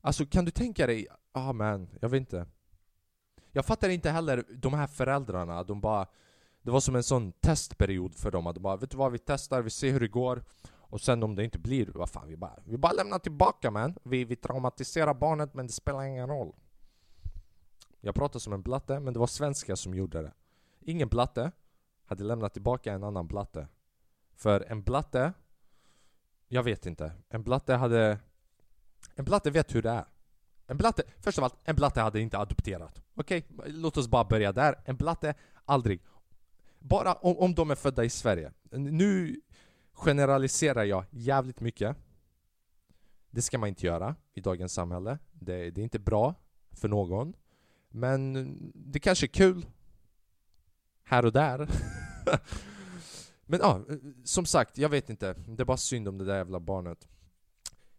Alltså 0.00 0.26
kan 0.26 0.44
du 0.44 0.50
tänka 0.50 0.86
dig, 0.86 1.06
ah 1.32 1.50
oh 1.50 1.52
man, 1.52 1.88
jag 2.00 2.08
vet 2.08 2.20
inte. 2.20 2.46
Jag 3.52 3.66
fattar 3.66 3.88
inte 3.88 4.10
heller 4.10 4.44
de 4.48 4.74
här 4.74 4.86
föräldrarna, 4.86 5.64
de 5.64 5.80
bara 5.80 6.06
Det 6.62 6.70
var 6.70 6.80
som 6.80 6.96
en 6.96 7.02
sån 7.02 7.32
testperiod 7.32 8.14
för 8.14 8.30
dem, 8.30 8.46
att 8.46 8.54
de 8.54 8.60
bara 8.60 8.76
vet 8.76 8.90
du 8.90 8.96
vad, 8.96 9.12
vi 9.12 9.18
testar, 9.18 9.62
vi 9.62 9.70
ser 9.70 9.92
hur 9.92 10.00
det 10.00 10.08
går 10.08 10.44
och 10.88 11.00
sen 11.00 11.22
om 11.22 11.34
det 11.34 11.44
inte 11.44 11.58
blir, 11.58 11.90
vad 11.94 12.10
fan, 12.10 12.28
vi 12.28 12.36
bara, 12.36 12.58
vi 12.64 12.78
bara 12.78 12.92
lämnar 12.92 13.18
tillbaka 13.18 13.70
man. 13.70 13.96
Vi, 14.02 14.24
vi 14.24 14.36
traumatiserar 14.36 15.14
barnet 15.14 15.54
men 15.54 15.66
det 15.66 15.72
spelar 15.72 16.02
ingen 16.02 16.28
roll. 16.28 16.52
Jag 18.00 18.14
pratar 18.14 18.38
som 18.38 18.52
en 18.52 18.62
blatte, 18.62 19.00
men 19.00 19.14
det 19.14 19.20
var 19.20 19.26
svenskar 19.26 19.74
som 19.74 19.94
gjorde 19.94 20.22
det. 20.22 20.32
Ingen 20.80 21.08
blatte 21.08 21.52
hade 22.06 22.24
lämnat 22.24 22.52
tillbaka 22.52 22.92
en 22.92 23.04
annan 23.04 23.26
blatte. 23.26 23.68
För 24.34 24.60
en 24.60 24.82
blatte, 24.82 25.32
jag 26.48 26.62
vet 26.62 26.86
inte. 26.86 27.12
En 27.28 27.42
blatte 27.42 27.74
hade... 27.74 28.18
En 29.14 29.24
blatte 29.24 29.50
vet 29.50 29.74
hur 29.74 29.82
det 29.82 29.90
är. 29.90 30.04
En 30.66 30.76
blatte, 30.76 31.02
först 31.20 31.38
av 31.38 31.44
allt, 31.44 31.54
en 31.64 31.76
blatte 31.76 32.00
hade 32.00 32.20
inte 32.20 32.38
adopterat. 32.38 33.02
Okej, 33.14 33.46
okay? 33.50 33.72
låt 33.72 33.96
oss 33.96 34.08
bara 34.08 34.24
börja 34.24 34.52
där. 34.52 34.74
En 34.84 34.96
blatte, 34.96 35.34
aldrig. 35.64 36.00
Bara 36.78 37.12
om, 37.12 37.38
om 37.38 37.54
de 37.54 37.70
är 37.70 37.74
födda 37.74 38.04
i 38.04 38.10
Sverige. 38.10 38.52
Nu 38.70 39.40
generaliserar 39.94 40.84
jag 40.84 41.04
jävligt 41.10 41.60
mycket. 41.60 41.96
Det 43.30 43.42
ska 43.42 43.58
man 43.58 43.68
inte 43.68 43.86
göra 43.86 44.16
i 44.34 44.40
dagens 44.40 44.72
samhälle. 44.72 45.18
Det, 45.32 45.70
det 45.70 45.80
är 45.80 45.82
inte 45.84 45.98
bra 45.98 46.34
för 46.70 46.88
någon. 46.88 47.34
Men 47.88 48.72
det 48.74 49.00
kanske 49.00 49.26
är 49.26 49.28
kul 49.28 49.66
här 51.04 51.24
och 51.24 51.32
där. 51.32 51.68
Men 53.46 53.60
ja, 53.60 53.80
som 54.24 54.46
sagt, 54.46 54.78
jag 54.78 54.88
vet 54.88 55.10
inte. 55.10 55.32
Det 55.32 55.62
är 55.62 55.64
bara 55.64 55.76
synd 55.76 56.08
om 56.08 56.18
det 56.18 56.24
där 56.24 56.36
jävla 56.36 56.60
barnet. 56.60 57.08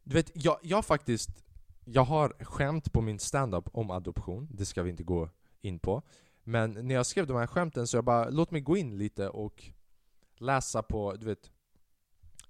Du 0.03 0.15
vet, 0.15 0.31
jag, 0.33 0.59
jag 0.61 0.85
faktiskt 0.85 1.45
Jag 1.85 2.03
har 2.03 2.35
skämt 2.39 2.93
på 2.93 3.01
min 3.01 3.19
standup 3.19 3.69
om 3.71 3.91
adoption, 3.91 4.47
det 4.51 4.65
ska 4.65 4.83
vi 4.83 4.89
inte 4.89 5.03
gå 5.03 5.29
in 5.61 5.79
på. 5.79 6.01
Men 6.43 6.71
när 6.71 6.95
jag 6.95 7.05
skrev 7.05 7.27
de 7.27 7.37
här 7.37 7.47
skämten 7.47 7.87
så 7.87 7.97
jag 7.97 8.03
bara, 8.03 8.29
låt 8.29 8.51
mig 8.51 8.61
gå 8.61 8.77
in 8.77 8.97
lite 8.97 9.29
och 9.29 9.63
läsa 10.37 10.83
på, 10.83 11.15
du 11.15 11.25
vet 11.25 11.51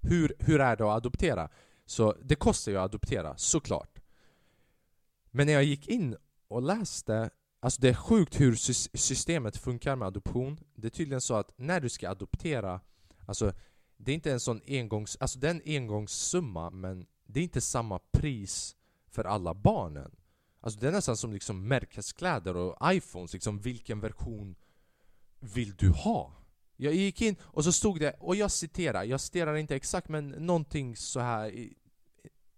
hur, 0.05 0.35
hur 0.39 0.61
är 0.61 0.75
det 0.75 0.83
att 0.83 0.97
adoptera? 0.97 1.49
Så 1.85 2.15
det 2.23 2.35
kostar 2.35 2.71
ju 2.71 2.77
att 2.77 2.83
adoptera, 2.83 3.37
såklart. 3.37 3.99
Men 5.31 5.47
när 5.47 5.53
jag 5.53 5.63
gick 5.63 5.87
in 5.87 6.15
och 6.47 6.61
läste 6.61 7.29
Alltså 7.59 7.81
det 7.81 7.89
är 7.89 7.93
sjukt 7.93 8.39
hur 8.39 8.55
systemet 8.97 9.57
funkar 9.57 9.95
med 9.95 10.07
adoption. 10.07 10.59
Det 10.75 10.87
är 10.87 10.91
tydligen 10.91 11.21
så 11.21 11.35
att 11.35 11.51
när 11.57 11.79
du 11.79 11.89
ska 11.89 12.09
adoptera 12.09 12.81
Alltså 13.25 13.53
det 13.97 14.11
är 14.11 14.15
inte 14.15 14.31
en 14.31 14.39
sån 14.39 14.61
engångs... 14.67 15.17
Alltså 15.19 15.39
det 15.39 15.47
är 15.47 15.51
en 15.51 15.61
engångssumma 15.65 16.69
men 16.69 17.05
det 17.25 17.39
är 17.39 17.43
inte 17.43 17.61
samma 17.61 17.99
pris 18.11 18.75
för 19.07 19.23
alla 19.23 19.53
barnen. 19.53 20.15
Alltså 20.61 20.79
det 20.79 20.87
är 20.87 20.91
nästan 20.91 21.17
som 21.17 21.33
liksom 21.33 21.67
märkeskläder 21.67 22.55
och 22.55 22.77
iPhones, 22.83 23.33
liksom 23.33 23.59
vilken 23.59 23.99
version 23.99 24.55
vill 25.39 25.75
du 25.75 25.89
ha? 25.89 26.33
Jag 26.75 26.93
gick 26.93 27.21
in 27.21 27.35
och 27.41 27.63
så 27.63 27.71
stod 27.71 27.99
det, 27.99 28.15
och 28.19 28.35
jag 28.35 28.51
citerar, 28.51 29.03
jag 29.03 29.21
citerar 29.21 29.55
inte 29.55 29.75
exakt 29.75 30.09
men 30.09 30.29
någonting 30.29 30.95
så 30.95 31.19
här 31.19 31.69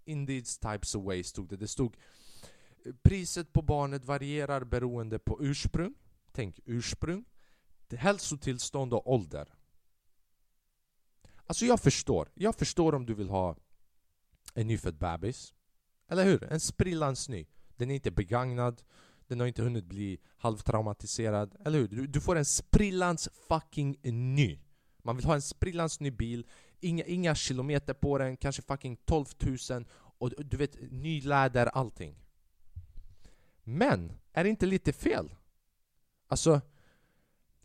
In 0.06 0.28
these 0.28 0.62
types 0.62 0.96
of 0.96 1.06
ways 1.06 1.28
stod 1.28 1.50
det. 1.50 1.58
Det 1.58 1.68
stod 1.68 1.98
Priset 3.02 3.54
på 3.54 3.62
barnet 3.62 4.06
varierar 4.06 4.64
beroende 4.64 5.20
på 5.20 5.38
ursprung 5.42 5.94
Tänk 6.32 6.60
ursprung 6.66 7.26
Hälsotillstånd 7.90 8.94
och 8.94 9.14
ålder 9.14 9.58
Alltså 11.48 11.66
jag 11.66 11.80
förstår. 11.80 12.30
Jag 12.34 12.56
förstår 12.56 12.96
om 12.96 13.06
du 13.06 13.14
vill 13.14 13.30
ha 13.30 13.56
en 14.54 14.68
nyfödd 14.68 14.98
bebis. 14.98 15.54
Eller 16.08 16.26
hur? 16.26 16.44
En 16.44 16.60
sprillans 16.60 17.30
ny. 17.30 17.46
Den 17.76 17.92
är 17.92 17.96
inte 17.96 18.12
begagnad. 18.12 18.84
Den 19.28 19.40
har 19.40 19.48
inte 19.48 19.64
hunnit 19.64 19.86
bli 19.86 20.20
halvtraumatiserad. 20.38 21.56
Eller 21.66 21.80
hur? 21.80 21.88
Du, 21.88 22.08
du 22.08 22.22
får 22.22 22.36
en 22.36 22.46
sprillans 22.46 23.30
fucking 23.48 23.98
ny. 24.04 24.60
Man 25.04 25.16
vill 25.16 25.26
ha 25.26 25.34
en 25.34 25.42
sprillans 25.42 26.00
ny 26.00 26.12
bil. 26.12 26.48
Inga, 26.80 27.04
inga 27.04 27.36
kilometer 27.36 27.94
på 27.94 28.18
den. 28.18 28.38
Kanske 28.38 28.62
fucking 28.62 28.98
12 29.06 29.26
000. 29.70 29.86
Och 29.92 30.32
du 30.38 30.58
vet, 30.58 30.92
ny 30.92 31.22
läder, 31.22 31.66
allting. 31.66 32.16
Men, 33.64 34.12
är 34.34 34.44
det 34.44 34.50
inte 34.50 34.66
lite 34.66 34.94
fel? 34.94 35.36
Alltså, 36.28 36.62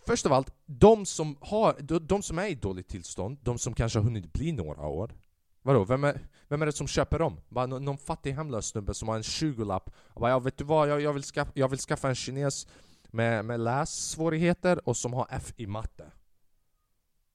först 0.06 0.26
av 0.26 0.32
allt, 0.32 0.54
de 0.66 1.06
som, 1.06 1.36
har, 1.40 1.76
de, 1.80 2.06
de 2.06 2.22
som 2.22 2.38
är 2.38 2.46
i 2.46 2.54
dåligt 2.54 2.88
tillstånd, 2.88 3.38
de 3.42 3.58
som 3.58 3.74
kanske 3.74 3.98
har 3.98 4.04
hunnit 4.04 4.32
bli 4.32 4.52
några 4.52 4.86
år, 4.86 5.14
Vadå, 5.62 5.84
vem 5.84 6.04
är, 6.04 6.20
vem 6.48 6.62
är 6.62 6.66
det 6.66 6.72
som 6.72 6.86
köper 6.86 7.18
dem? 7.18 7.40
Bara 7.48 7.66
någon, 7.66 7.84
någon 7.84 7.98
fattig 7.98 8.32
hemlös 8.32 8.66
snubbe 8.66 8.94
som 8.94 9.08
har 9.08 9.16
en 9.16 9.22
20-lapp 9.22 9.90
och 9.96 10.20
bara, 10.20 10.30
ja, 10.30 10.38
vet 10.38 10.58
du 10.58 10.64
vad, 10.64 10.88
jag, 10.88 11.00
jag, 11.00 11.12
vill 11.12 11.22
skaffa, 11.22 11.52
jag 11.54 11.68
vill 11.68 11.78
skaffa 11.78 12.08
en 12.08 12.14
kines 12.14 12.66
med, 13.04 13.44
med 13.44 13.60
lässvårigheter 13.60 14.88
och 14.88 14.96
som 14.96 15.12
har 15.12 15.26
F 15.30 15.52
i 15.56 15.66
matte 15.66 16.12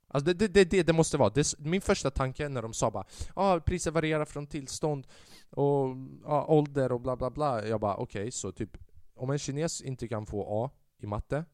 Alltså 0.09 0.33
det, 0.33 0.47
det, 0.47 0.63
det, 0.63 0.83
det 0.83 0.93
måste 0.93 1.17
vara, 1.17 1.29
det, 1.29 1.59
min 1.59 1.81
första 1.81 2.11
tanke 2.11 2.49
när 2.49 2.61
de 2.61 2.73
sa 2.73 2.91
bara 2.91 3.05
ah, 3.33 3.59
priser 3.59 3.91
varierar 3.91 4.25
från 4.25 4.47
tillstånd 4.47 5.07
och 5.49 5.95
ah, 6.25 6.45
ålder 6.45 6.91
och 6.91 7.01
bla 7.01 7.15
bla 7.15 7.29
bla 7.29 7.65
Jag 7.67 7.79
bara 7.79 7.95
okej, 7.95 8.21
okay, 8.21 8.31
så 8.31 8.51
typ 8.51 8.77
om 9.15 9.29
en 9.29 9.39
kines 9.39 9.81
inte 9.81 10.07
kan 10.07 10.25
få 10.25 10.65
A 10.65 10.69
i 10.97 11.05
matte 11.05 11.45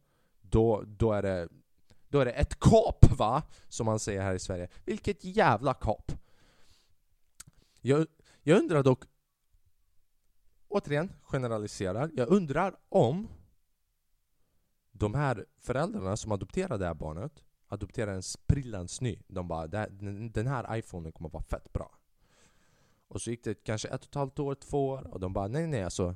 då, 0.41 0.83
då 0.87 1.11
är 1.11 1.21
det 1.21 1.47
då 2.07 2.19
är 2.19 2.25
det 2.25 2.31
ett 2.31 2.59
kap 2.59 3.17
va? 3.17 3.43
Som 3.69 3.85
man 3.85 3.99
säger 3.99 4.21
här 4.21 4.33
i 4.33 4.39
Sverige. 4.39 4.67
Vilket 4.85 5.23
jävla 5.23 5.73
kap! 5.73 6.11
Jag, 7.85 8.07
jag 8.41 8.59
undrar 8.59 8.83
dock, 8.83 9.03
återigen, 10.67 11.13
generaliserar, 11.21 12.11
jag 12.13 12.27
undrar 12.27 12.75
om 12.89 13.27
de 14.91 15.13
här 15.13 15.45
föräldrarna 15.57 16.17
som 16.17 16.31
adopterar 16.31 16.77
det 16.77 16.85
här 16.85 16.93
barnet 16.93 17.43
adopterar 17.67 18.13
en 18.13 18.23
sprillans 18.23 19.01
ny. 19.01 19.19
De 19.27 19.47
bara, 19.47 19.67
den 19.67 20.47
här 20.47 20.77
iPhonen 20.77 21.11
kommer 21.11 21.29
vara 21.29 21.43
fett 21.43 21.73
bra. 21.73 21.97
Och 23.07 23.21
så 23.21 23.31
gick 23.31 23.43
det 23.43 23.63
kanske 23.63 23.87
ett 23.87 24.01
och 24.01 24.07
ett 24.07 24.15
halvt 24.15 24.39
år, 24.39 24.55
två 24.55 24.87
år 24.87 25.07
och 25.13 25.19
de 25.19 25.33
bara, 25.33 25.47
nej 25.47 25.67
nej 25.67 25.83
alltså 25.83 26.15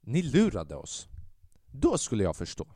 Ni 0.00 0.22
lurade 0.22 0.76
oss. 0.76 1.08
Då 1.66 1.98
skulle 1.98 2.24
jag 2.24 2.36
förstå. 2.36 2.66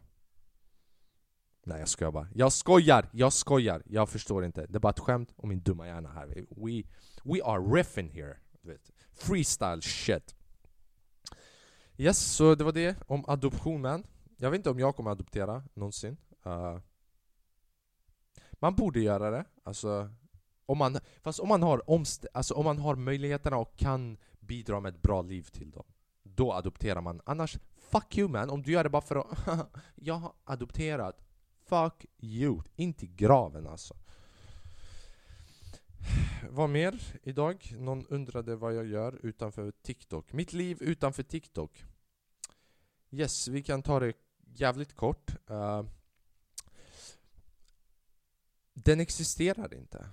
Nej 1.62 1.78
jag 1.78 1.88
skojar 1.88 2.12
bara. 2.12 2.28
Jag 2.34 2.52
skojar! 2.52 3.08
Jag 3.12 3.32
skojar! 3.32 3.82
Jag 3.86 4.08
förstår 4.08 4.44
inte. 4.44 4.66
Det 4.66 4.76
är 4.76 4.80
bara 4.80 4.90
ett 4.90 4.98
skämt 4.98 5.32
om 5.36 5.48
min 5.48 5.62
dumma 5.62 5.86
hjärna 5.86 6.08
här. 6.08 6.26
We, 6.50 6.82
we 7.24 7.40
are 7.44 7.60
riffing 7.60 8.10
here. 8.10 8.36
Du 8.62 8.68
vet. 8.68 8.90
Freestyle 9.12 9.82
shit. 9.82 10.34
Yes, 11.96 12.18
så 12.18 12.54
det 12.54 12.64
var 12.64 12.72
det 12.72 12.96
om 13.06 13.24
adoptionen. 13.28 14.06
Jag 14.36 14.50
vet 14.50 14.58
inte 14.58 14.70
om 14.70 14.78
jag 14.78 14.96
kommer 14.96 15.10
adoptera 15.10 15.62
någonsin. 15.74 16.16
Uh, 16.46 16.78
man 18.52 18.74
borde 18.74 19.00
göra 19.00 19.30
det. 19.30 19.44
Alltså, 19.62 20.10
om 20.66 20.78
man, 20.78 20.98
fast 21.22 21.40
om 21.40 21.48
man, 21.48 21.62
har 21.62 21.90
omst- 21.90 22.26
alltså 22.34 22.54
om 22.54 22.64
man 22.64 22.78
har 22.78 22.94
möjligheterna 22.96 23.56
och 23.56 23.76
kan 23.76 24.16
bidra 24.40 24.80
med 24.80 24.94
ett 24.94 25.02
bra 25.02 25.22
liv 25.22 25.42
till 25.42 25.70
dem. 25.70 25.84
Då 26.22 26.52
adopterar 26.52 27.00
man. 27.00 27.20
Annars, 27.26 27.58
fuck 27.76 28.18
you 28.18 28.28
man. 28.28 28.50
Om 28.50 28.62
du 28.62 28.72
gör 28.72 28.84
det 28.84 28.90
bara 28.90 29.02
för 29.02 29.16
att 29.16 29.68
jag 29.94 30.14
har 30.14 30.32
adopterat. 30.44 31.24
Fuck 31.66 32.06
you. 32.18 32.62
Inte 32.76 33.04
i 33.04 33.08
graven 33.08 33.66
alltså. 33.66 33.94
Vad 36.50 36.70
mer 36.70 37.18
idag? 37.22 37.74
Någon 37.78 38.06
undrade 38.06 38.56
vad 38.56 38.74
jag 38.74 38.86
gör 38.86 39.18
utanför 39.22 39.72
TikTok. 39.82 40.32
Mitt 40.32 40.52
liv 40.52 40.78
utanför 40.80 41.22
TikTok. 41.22 41.84
Yes, 43.10 43.48
vi 43.48 43.62
kan 43.62 43.82
ta 43.82 44.00
det 44.00 44.12
jävligt 44.54 44.96
kort. 44.96 45.30
Uh, 45.50 45.82
den 48.74 49.00
existerar 49.00 49.74
inte. 49.74 50.06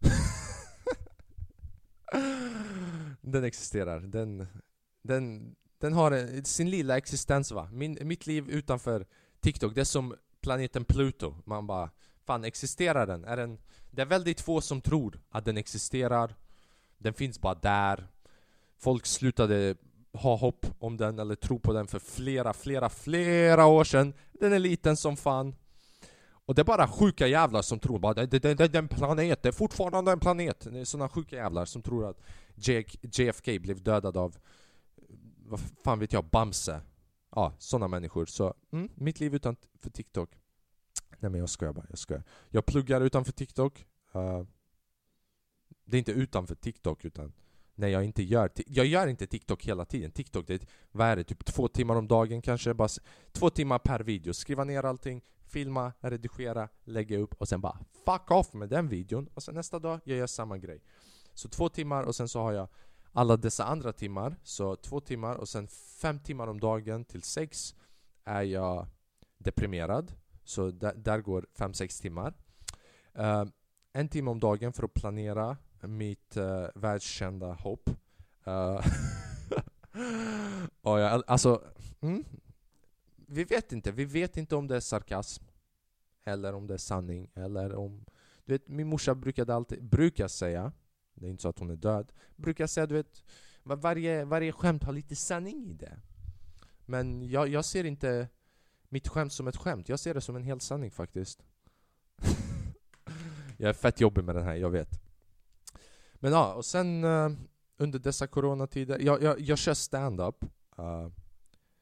den 3.20 3.44
existerar. 3.44 4.00
Den, 4.00 4.46
den, 5.02 5.56
den 5.78 5.92
har 5.92 6.42
sin 6.44 6.70
lilla 6.70 6.96
existens 6.96 7.52
va. 7.52 7.68
Min, 7.72 7.98
mitt 8.00 8.26
liv 8.26 8.50
utanför 8.50 9.06
TikTok, 9.40 9.74
det 9.74 9.80
är 9.80 9.84
som 9.84 10.14
planeten 10.40 10.84
Pluto. 10.84 11.34
Man 11.44 11.66
bara, 11.66 11.90
fan 12.24 12.44
existerar 12.44 13.06
den? 13.06 13.24
Är 13.24 13.36
den? 13.36 13.58
Det 13.90 14.02
är 14.02 14.06
väldigt 14.06 14.40
få 14.40 14.60
som 14.60 14.80
tror 14.80 15.20
att 15.30 15.44
den 15.44 15.56
existerar. 15.56 16.34
Den 16.98 17.14
finns 17.14 17.40
bara 17.40 17.54
där. 17.54 18.08
Folk 18.78 19.06
slutade 19.06 19.74
ha 20.12 20.36
hopp 20.36 20.66
om 20.78 20.96
den 20.96 21.18
eller 21.18 21.34
tro 21.34 21.58
på 21.58 21.72
den 21.72 21.86
för 21.86 21.98
flera, 21.98 22.52
flera, 22.52 22.88
flera 22.88 23.66
år 23.66 23.84
sedan. 23.84 24.14
Den 24.32 24.52
är 24.52 24.58
liten 24.58 24.96
som 24.96 25.16
fan. 25.16 25.54
Och 26.50 26.54
det 26.54 26.62
är 26.62 26.64
bara 26.64 26.88
sjuka 26.88 27.26
jävlar 27.26 27.62
som 27.62 27.78
tror 27.78 27.98
bara 27.98 28.14
det, 28.14 28.26
det, 28.26 28.54
det, 28.54 28.74
är 28.74 28.76
en 28.76 28.88
planet, 28.88 29.42
det 29.42 29.48
är 29.48 29.52
fortfarande 29.52 30.12
en 30.12 30.20
planet. 30.20 30.66
Det 30.70 30.80
är 30.80 30.84
såna 30.84 31.08
sjuka 31.08 31.36
jävlar 31.36 31.64
som 31.64 31.82
tror 31.82 32.08
att 32.08 32.20
JFK 33.18 33.58
blev 33.58 33.82
dödad 33.82 34.16
av, 34.16 34.36
vad 35.46 35.60
fan 35.84 35.98
vet 35.98 36.12
jag, 36.12 36.24
Bamse. 36.24 36.80
Ja, 37.36 37.52
såna 37.58 37.88
människor. 37.88 38.26
Så, 38.26 38.54
mm, 38.72 38.88
mitt 38.94 39.20
liv 39.20 39.34
utanför 39.34 39.90
TikTok. 39.92 40.30
Nej 41.18 41.30
men 41.30 41.40
jag 41.40 41.48
skojar 41.48 41.72
bara, 41.72 41.86
jag 41.88 41.98
skojar. 41.98 42.24
Jag 42.48 42.66
pluggar 42.66 43.00
utanför 43.00 43.32
TikTok. 43.32 43.86
Uh, 44.14 44.42
det 45.84 45.96
är 45.96 45.98
inte 45.98 46.12
utanför 46.12 46.54
TikTok 46.54 47.04
utan 47.04 47.32
när 47.74 47.88
jag 47.88 48.04
inte 48.04 48.22
gör 48.22 48.50
Jag 48.66 48.86
gör 48.86 49.06
inte 49.06 49.26
TikTok 49.26 49.64
hela 49.64 49.84
tiden. 49.84 50.10
TikTok, 50.10 50.46
det 50.46 50.54
är, 50.54 50.60
vad 50.92 51.06
är 51.06 51.16
det? 51.16 51.24
Typ 51.24 51.44
två 51.44 51.68
timmar 51.68 51.96
om 51.96 52.08
dagen 52.08 52.42
kanske? 52.42 52.74
Bara 52.74 52.88
två 53.32 53.50
timmar 53.50 53.78
per 53.78 54.00
video. 54.00 54.32
Skriva 54.32 54.64
ner 54.64 54.84
allting, 54.84 55.22
filma, 55.46 55.92
redigera, 56.00 56.68
lägga 56.84 57.18
upp 57.18 57.34
och 57.34 57.48
sen 57.48 57.60
bara 57.60 57.78
fuck 58.04 58.30
off 58.30 58.52
med 58.52 58.68
den 58.68 58.88
videon 58.88 59.28
och 59.34 59.42
sen 59.42 59.54
nästa 59.54 59.78
dag 59.78 60.00
jag 60.04 60.14
gör 60.14 60.20
jag 60.20 60.30
samma 60.30 60.58
grej. 60.58 60.82
Så 61.34 61.48
två 61.48 61.68
timmar 61.68 62.02
och 62.02 62.14
sen 62.14 62.28
så 62.28 62.40
har 62.40 62.52
jag 62.52 62.68
alla 63.12 63.36
dessa 63.36 63.64
andra 63.64 63.92
timmar, 63.92 64.36
så 64.42 64.76
två 64.76 65.00
timmar 65.00 65.36
och 65.36 65.48
sen 65.48 65.68
fem 66.00 66.18
timmar 66.18 66.48
om 66.48 66.60
dagen 66.60 67.04
till 67.04 67.22
sex 67.22 67.74
är 68.24 68.42
jag 68.42 68.86
deprimerad. 69.38 70.12
Så 70.50 70.70
där, 70.70 70.94
där 70.94 71.20
går 71.20 71.46
fem, 71.54 71.74
sex 71.74 72.00
timmar. 72.00 72.34
Uh, 73.18 73.44
en 73.92 74.08
timme 74.08 74.30
om 74.30 74.40
dagen 74.40 74.72
för 74.72 74.84
att 74.84 74.94
planera 74.94 75.56
mitt 75.80 76.36
uh, 76.36 76.66
världskända 76.74 77.52
hopp. 77.52 77.90
Uh, 78.46 78.86
och 80.80 81.00
jag, 81.00 81.22
alltså, 81.26 81.62
mm, 82.00 82.24
vi 83.16 83.44
vet 83.44 83.72
inte. 83.72 83.92
Vi 83.92 84.04
vet 84.04 84.36
inte 84.36 84.56
om 84.56 84.66
det 84.66 84.76
är 84.76 84.80
sarkasm. 84.80 85.44
Eller 86.24 86.52
om 86.52 86.66
det 86.66 86.74
är 86.74 86.78
sanning. 86.78 87.30
Eller 87.34 87.74
om... 87.74 88.04
Du 88.44 88.52
vet, 88.52 88.68
min 88.68 88.86
morsa 88.86 89.14
brukade 89.14 89.54
alltid, 89.54 89.84
brukar 89.84 90.28
säga, 90.28 90.72
det 91.14 91.26
är 91.26 91.30
inte 91.30 91.42
så 91.42 91.48
att 91.48 91.58
hon 91.58 91.70
är 91.70 91.76
död, 91.76 92.12
brukar 92.36 92.66
säga 92.66 92.86
du 92.86 92.94
vet, 92.94 93.24
varje, 93.62 94.24
varje 94.24 94.52
skämt 94.52 94.84
har 94.84 94.92
lite 94.92 95.16
sanning 95.16 95.64
i 95.64 95.72
det. 95.72 95.98
Men 96.86 97.30
jag, 97.30 97.48
jag 97.48 97.64
ser 97.64 97.84
inte 97.84 98.28
mitt 98.90 99.08
skämt 99.08 99.32
som 99.32 99.48
ett 99.48 99.56
skämt, 99.56 99.88
jag 99.88 100.00
ser 100.00 100.14
det 100.14 100.20
som 100.20 100.36
en 100.36 100.42
hel 100.42 100.60
sanning 100.60 100.90
faktiskt. 100.90 101.42
jag 103.56 103.68
är 103.68 103.72
fett 103.72 104.00
jobbig 104.00 104.24
med 104.24 104.34
den 104.34 104.44
här, 104.44 104.54
jag 104.54 104.70
vet. 104.70 105.00
Men 106.14 106.32
ja, 106.32 106.54
och 106.54 106.64
sen 106.64 107.04
uh, 107.04 107.30
under 107.76 107.98
dessa 107.98 108.26
coronatider, 108.26 108.98
jag, 108.98 109.22
jag, 109.22 109.40
jag 109.40 109.58
kör 109.58 109.74
stand-up. 109.74 110.44
Uh, 110.78 111.08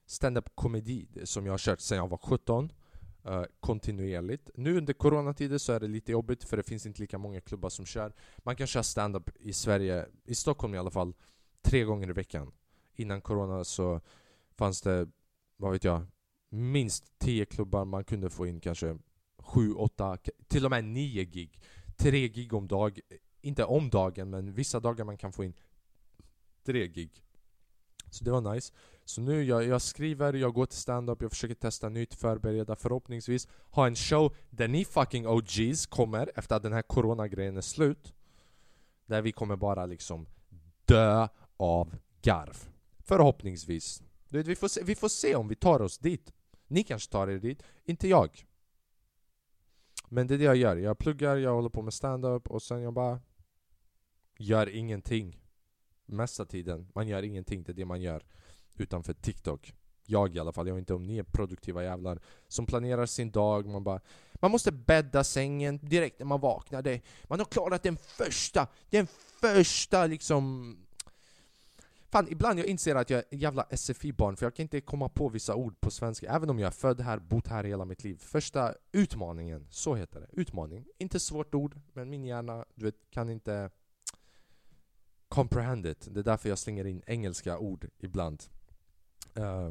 stand-up 0.06 0.50
komedi 0.54 1.08
som 1.24 1.46
jag 1.46 1.52
har 1.52 1.58
kört 1.58 1.80
sedan 1.80 1.98
jag 1.98 2.08
var 2.08 2.18
17 2.18 2.72
uh, 3.26 3.34
eh, 3.34 3.44
kontinuerligt. 3.60 4.50
Nu 4.54 4.78
under 4.78 4.92
coronatider 4.92 5.58
så 5.58 5.72
är 5.72 5.80
det 5.80 5.88
lite 5.88 6.12
jobbigt 6.12 6.44
för 6.44 6.56
det 6.56 6.62
finns 6.62 6.86
inte 6.86 7.00
lika 7.00 7.18
många 7.18 7.40
klubbar 7.40 7.68
som 7.68 7.86
kör. 7.86 8.12
Man 8.38 8.56
kan 8.56 8.66
köra 8.66 8.82
stand-up 8.82 9.30
i 9.40 9.52
Sverige, 9.52 10.06
i 10.24 10.34
Stockholm 10.34 10.74
i 10.74 10.78
alla 10.78 10.90
fall, 10.90 11.14
tre 11.62 11.84
gånger 11.84 12.10
i 12.10 12.12
veckan. 12.12 12.52
Innan 12.94 13.20
corona 13.20 13.64
så 13.64 14.00
fanns 14.56 14.82
det, 14.82 15.08
vad 15.56 15.72
vet 15.72 15.84
jag, 15.84 16.06
minst 16.48 17.18
tio 17.18 17.44
klubbar. 17.44 17.84
Man 17.84 18.04
kunde 18.04 18.30
få 18.30 18.46
in 18.46 18.60
kanske 18.60 18.98
sju, 19.38 19.72
åtta, 19.72 20.18
till 20.48 20.64
och 20.64 20.70
med 20.70 20.84
nio 20.84 21.24
gig. 21.24 21.60
Tre 21.96 22.28
gig 22.28 22.54
om 22.54 22.68
dag, 22.68 23.00
inte 23.40 23.64
om 23.64 23.90
dagen 23.90 24.30
men 24.30 24.52
vissa 24.52 24.80
dagar 24.80 25.04
man 25.04 25.16
kan 25.16 25.32
få 25.32 25.44
in 25.44 25.54
tre 26.64 26.88
gig. 26.88 27.24
Så 28.10 28.24
det 28.24 28.30
var 28.30 28.54
nice. 28.54 28.72
Så 29.04 29.20
nu 29.20 29.44
jag, 29.44 29.64
jag 29.64 29.82
skriver, 29.82 30.32
jag 30.32 30.54
går 30.54 30.66
till 30.66 30.78
stand-up, 30.78 31.22
jag 31.22 31.30
försöker 31.30 31.54
testa 31.54 31.88
nytt, 31.88 32.14
förbereda, 32.14 32.76
förhoppningsvis 32.76 33.48
ha 33.70 33.86
en 33.86 33.94
show 33.96 34.36
där 34.50 34.68
ni 34.68 34.84
fucking 34.84 35.26
OGs 35.26 35.86
kommer 35.86 36.30
efter 36.34 36.56
att 36.56 36.62
den 36.62 36.72
här 36.72 36.82
coronagrejen 36.82 37.56
är 37.56 37.60
slut. 37.60 38.14
Där 39.06 39.22
vi 39.22 39.32
kommer 39.32 39.56
bara 39.56 39.86
liksom 39.86 40.26
dö 40.84 41.28
av 41.56 41.96
garv. 42.22 42.68
Förhoppningsvis. 42.98 44.02
Du 44.28 44.38
vet, 44.38 44.46
vi, 44.46 44.56
får 44.56 44.68
se, 44.68 44.82
vi 44.84 44.94
får 44.94 45.08
se 45.08 45.34
om 45.34 45.48
vi 45.48 45.54
tar 45.54 45.82
oss 45.82 45.98
dit. 45.98 46.32
Ni 46.68 46.82
kanske 46.82 47.12
tar 47.12 47.28
er 47.28 47.38
dit, 47.38 47.62
inte 47.84 48.08
jag. 48.08 48.44
Men 50.08 50.26
det 50.26 50.34
är 50.34 50.38
det 50.38 50.44
jag 50.44 50.56
gör. 50.56 50.76
Jag 50.76 50.98
pluggar, 50.98 51.36
jag 51.36 51.54
håller 51.54 51.68
på 51.68 51.82
med 51.82 51.94
stand-up 51.94 52.48
och 52.48 52.62
sen 52.62 52.82
jag 52.82 52.92
bara 52.92 53.20
gör 54.38 54.68
ingenting. 54.68 55.40
Mesta 56.06 56.44
tiden. 56.44 56.88
Man 56.94 57.08
gör 57.08 57.22
ingenting, 57.22 57.62
det 57.62 57.72
är 57.72 57.74
det 57.74 57.84
man 57.84 58.00
gör 58.00 58.22
utanför 58.76 59.12
TikTok. 59.14 59.74
Jag 60.06 60.36
i 60.36 60.38
alla 60.38 60.52
fall, 60.52 60.66
jag 60.68 60.74
vet 60.74 60.82
inte 60.82 60.94
om 60.94 61.06
ni 61.06 61.18
är 61.18 61.22
produktiva 61.22 61.82
jävlar 61.82 62.20
som 62.48 62.66
planerar 62.66 63.06
sin 63.06 63.30
dag, 63.30 63.66
man 63.66 63.84
bara 63.84 64.00
Man 64.34 64.50
måste 64.50 64.72
bädda 64.72 65.24
sängen 65.24 65.78
direkt 65.78 66.18
när 66.18 66.26
man 66.26 66.40
vaknar. 66.40 67.00
Man 67.28 67.38
har 67.38 67.46
klarat 67.46 67.82
den 67.82 67.96
första, 67.96 68.66
den 68.90 69.06
första 69.40 70.06
liksom 70.06 70.76
Fan, 72.10 72.28
ibland 72.30 72.58
jag 72.58 72.66
inser 72.66 72.94
att 72.94 73.10
jag 73.10 73.18
är 73.30 73.38
jävla 73.38 73.66
SFI-barn 73.70 74.36
för 74.36 74.46
jag 74.46 74.54
kan 74.54 74.62
inte 74.62 74.80
komma 74.80 75.08
på 75.08 75.28
vissa 75.28 75.54
ord 75.54 75.80
på 75.80 75.90
svenska 75.90 76.30
även 76.30 76.50
om 76.50 76.58
jag 76.58 76.66
är 76.66 76.70
född 76.70 77.00
här, 77.00 77.18
bott 77.18 77.46
här 77.46 77.64
hela 77.64 77.84
mitt 77.84 78.04
liv. 78.04 78.16
Första 78.16 78.74
utmaningen, 78.92 79.66
så 79.70 79.94
heter 79.94 80.20
det. 80.20 80.40
Utmaning. 80.40 80.86
Inte 80.98 81.20
svårt 81.20 81.54
ord, 81.54 81.80
men 81.92 82.10
min 82.10 82.24
hjärna 82.24 82.64
du 82.74 82.84
vet, 82.84 83.10
kan 83.10 83.30
inte 83.30 83.70
comprehend 85.28 85.86
it. 85.86 86.08
Det 86.10 86.20
är 86.20 86.24
därför 86.24 86.48
jag 86.48 86.58
slänger 86.58 86.86
in 86.86 87.02
engelska 87.06 87.58
ord 87.58 87.88
ibland. 87.98 88.44
Uh, 89.38 89.70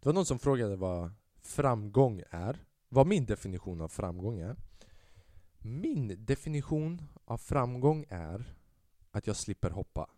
det 0.00 0.06
var 0.06 0.12
någon 0.12 0.26
som 0.26 0.38
frågade 0.38 0.76
vad 0.76 1.10
framgång 1.40 2.22
är. 2.30 2.64
Vad 2.88 3.06
min 3.06 3.26
definition 3.26 3.80
av 3.80 3.88
framgång 3.88 4.40
är. 4.40 4.56
Min 5.58 6.24
definition 6.24 7.02
av 7.24 7.38
framgång 7.38 8.04
är 8.08 8.54
att 9.10 9.26
jag 9.26 9.36
slipper 9.36 9.70
hoppa. 9.70 10.10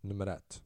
Nummer 0.00 0.26
ett. 0.26 0.62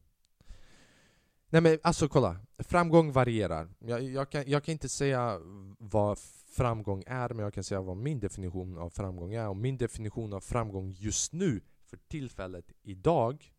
Nej 1.49 1.61
men 1.61 1.79
alltså 1.83 2.09
kolla, 2.09 2.37
framgång 2.59 3.12
varierar. 3.12 3.69
Jag, 3.79 4.03
jag, 4.03 4.31
kan, 4.31 4.45
jag 4.47 4.64
kan 4.64 4.73
inte 4.73 4.88
säga 4.88 5.41
vad 5.79 6.19
framgång 6.49 7.05
är, 7.07 7.29
men 7.29 7.38
jag 7.38 7.55
kan 7.55 7.64
säga 7.64 7.81
vad 7.81 7.97
min 7.97 8.21
definition 8.21 8.79
av 8.79 8.91
framgång 8.91 9.35
är. 9.35 9.49
Och 9.49 9.57
min 9.57 9.76
definition 9.76 10.33
av 10.33 10.41
framgång 10.41 10.91
just 10.91 11.33
nu, 11.33 11.61
för 11.87 11.97
tillfället, 11.97 12.73
idag, 12.83 13.53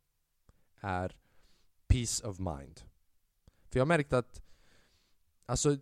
är 0.79 1.17
peace 1.87 2.27
of 2.27 2.39
mind. 2.39 2.81
För 3.69 3.79
jag 3.79 3.81
har 3.81 3.87
märkt 3.87 4.13
att 4.13 4.41
Alltså, 5.45 5.77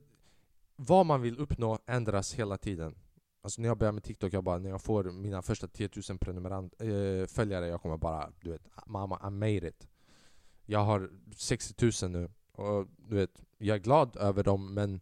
vad 0.76 1.06
man 1.06 1.22
vill 1.22 1.38
uppnå 1.38 1.80
ändras 1.86 2.34
hela 2.34 2.58
tiden. 2.58 2.96
Alltså 3.44 3.62
när 3.62 3.70
jag 3.70 3.78
börjar 3.78 3.92
med 3.92 4.04
TikTok, 4.04 4.34
jag 4.34 4.44
bara, 4.44 4.58
när 4.58 4.70
jag 4.70 4.82
får 4.82 5.04
mina 5.04 5.42
första 5.42 5.68
10 5.68 5.90
000 6.10 6.18
prenumerant, 6.18 6.82
äh, 6.82 7.28
följare, 7.28 7.68
jag 7.68 7.82
kommer 7.82 7.98
bara 7.98 8.32
du 8.42 8.52
vet, 8.52 8.62
mamma 8.86 9.20
I 9.28 9.30
made 9.30 9.68
it. 9.68 9.88
Jag 10.66 10.80
har 10.80 11.10
60 11.36 11.92
000 12.04 12.12
nu, 12.12 12.30
och 12.52 12.88
du 12.98 13.16
vet, 13.16 13.44
jag 13.58 13.76
är 13.76 13.80
glad 13.80 14.18
över 14.18 14.44
dem 14.44 14.74
men 14.74 15.02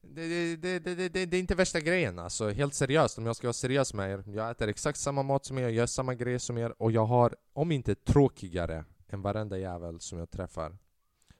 det, 0.00 0.56
det, 0.56 0.78
det, 0.78 0.94
det, 0.94 1.26
det 1.26 1.36
är 1.36 1.40
inte 1.40 1.54
värsta 1.54 1.80
grejen 1.80 2.18
alltså, 2.18 2.50
helt 2.50 2.74
seriöst, 2.74 3.18
om 3.18 3.26
jag 3.26 3.36
ska 3.36 3.46
vara 3.46 3.52
seriös 3.52 3.94
med 3.94 4.10
er 4.10 4.24
Jag 4.26 4.50
äter 4.50 4.68
exakt 4.68 4.98
samma 4.98 5.22
mat 5.22 5.44
som 5.44 5.58
er, 5.58 5.62
jag 5.62 5.72
gör 5.72 5.86
samma 5.86 6.14
grejer 6.14 6.38
som 6.38 6.58
er 6.58 6.82
och 6.82 6.92
jag 6.92 7.06
har, 7.06 7.36
om 7.52 7.72
inte 7.72 7.94
tråkigare, 7.94 8.84
än 9.08 9.22
varenda 9.22 9.58
jävel 9.58 10.00
som 10.00 10.18
jag 10.18 10.30
träffar 10.30 10.76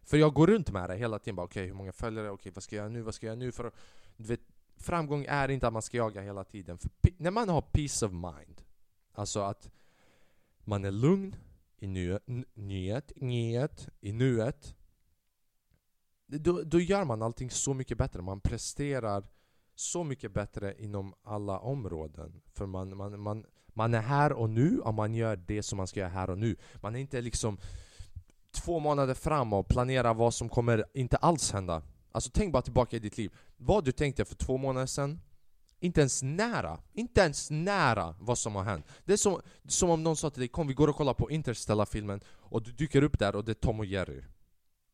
för 0.07 0.17
jag 0.17 0.35
går 0.35 0.47
runt 0.47 0.71
med 0.71 0.91
det 0.91 0.97
hela 0.97 1.19
tiden, 1.19 1.39
okej 1.39 1.61
okay, 1.61 1.67
hur 1.67 1.75
många 1.75 1.93
följare, 1.93 2.31
okej 2.31 2.35
okay, 2.35 2.53
vad 2.55 2.63
ska 2.63 2.77
jag 2.77 2.83
göra 2.83 2.93
nu, 2.93 3.03
vad 3.03 3.15
ska 3.15 3.27
jag 3.27 3.33
göra 3.33 3.45
nu? 3.45 3.53
För 3.53 3.73
du 4.17 4.25
vet, 4.25 4.41
framgång 4.76 5.25
är 5.28 5.50
inte 5.50 5.66
att 5.66 5.73
man 5.73 5.83
ska 5.83 5.97
jaga 5.97 6.23
hela 6.23 6.45
tiden. 6.45 6.78
För 6.78 6.90
när 7.16 7.30
man 7.30 7.49
har 7.49 7.62
peace 7.62 8.06
of 8.06 8.12
mind, 8.12 8.62
alltså 9.12 9.40
att 9.40 9.71
man 10.64 10.85
är 10.85 10.90
lugn 10.90 11.37
i 11.78 11.87
nuet, 11.87 12.23
nyet, 13.16 13.88
i 14.00 14.12
nuet 14.12 14.76
då, 16.26 16.62
då 16.62 16.80
gör 16.80 17.04
man 17.04 17.23
allting 17.23 17.50
så 17.50 17.75
mycket 17.75 17.99
bättre, 17.99 18.23
man 18.23 18.40
presterar 18.40 19.25
så 19.75 20.04
mycket 20.04 20.33
bättre 20.33 20.75
inom 20.78 21.14
alla 21.23 21.59
områden. 21.59 22.42
För 22.54 22.66
man, 22.66 22.97
man, 22.97 23.21
man, 23.21 23.45
man 23.66 23.95
är 23.95 24.00
här 24.00 24.33
och 24.33 24.50
nu 24.50 24.78
och 24.78 24.95
man 24.95 25.14
gör 25.14 25.37
det 25.37 25.62
som 25.62 25.76
man 25.76 25.87
ska 25.87 26.01
göra 26.01 26.11
här 26.11 26.31
och 26.31 26.38
nu. 26.38 26.57
Man 26.81 26.96
är 26.96 27.01
inte 27.01 27.20
liksom 27.20 27.59
två 28.51 28.79
månader 28.79 29.14
fram 29.14 29.53
och 29.53 29.68
planerar 29.68 30.14
vad 30.14 30.35
som 30.35 30.48
kommer 30.48 30.85
inte 30.94 31.16
alls 31.16 31.53
hända. 31.53 31.83
Alltså 32.16 32.31
tänk 32.35 32.52
bara 32.52 32.62
tillbaka 32.62 32.96
i 32.96 32.98
ditt 32.98 33.18
liv. 33.18 33.33
Vad 33.57 33.85
du 33.85 33.92
tänkte 33.92 34.24
för 34.24 34.35
två 34.35 34.57
månader 34.57 34.87
sedan, 34.87 35.20
inte 35.79 36.00
ens 36.00 36.22
nära, 36.22 36.81
inte 36.92 37.20
ens 37.20 37.50
nära 37.50 38.14
vad 38.20 38.38
som 38.38 38.55
har 38.55 38.64
hänt. 38.64 38.87
Det 39.05 39.12
är 39.12 39.16
som, 39.16 39.40
som 39.68 39.90
om 39.90 40.02
någon 40.02 40.16
sa 40.16 40.31
till 40.31 40.40
dig 40.40 40.48
kom 40.48 40.66
vi 40.66 40.74
går 40.74 40.88
och 40.88 40.96
kollar 40.96 41.14
på 41.14 41.31
Interstellar-filmen 41.31 42.20
och 42.26 42.62
du 42.62 42.72
dyker 42.72 43.02
upp 43.02 43.18
där 43.18 43.37
och 43.37 43.44
det 43.44 43.52
är 43.52 43.55
Tom 43.55 43.81
och 43.81 43.87
Jerry. 43.87 44.22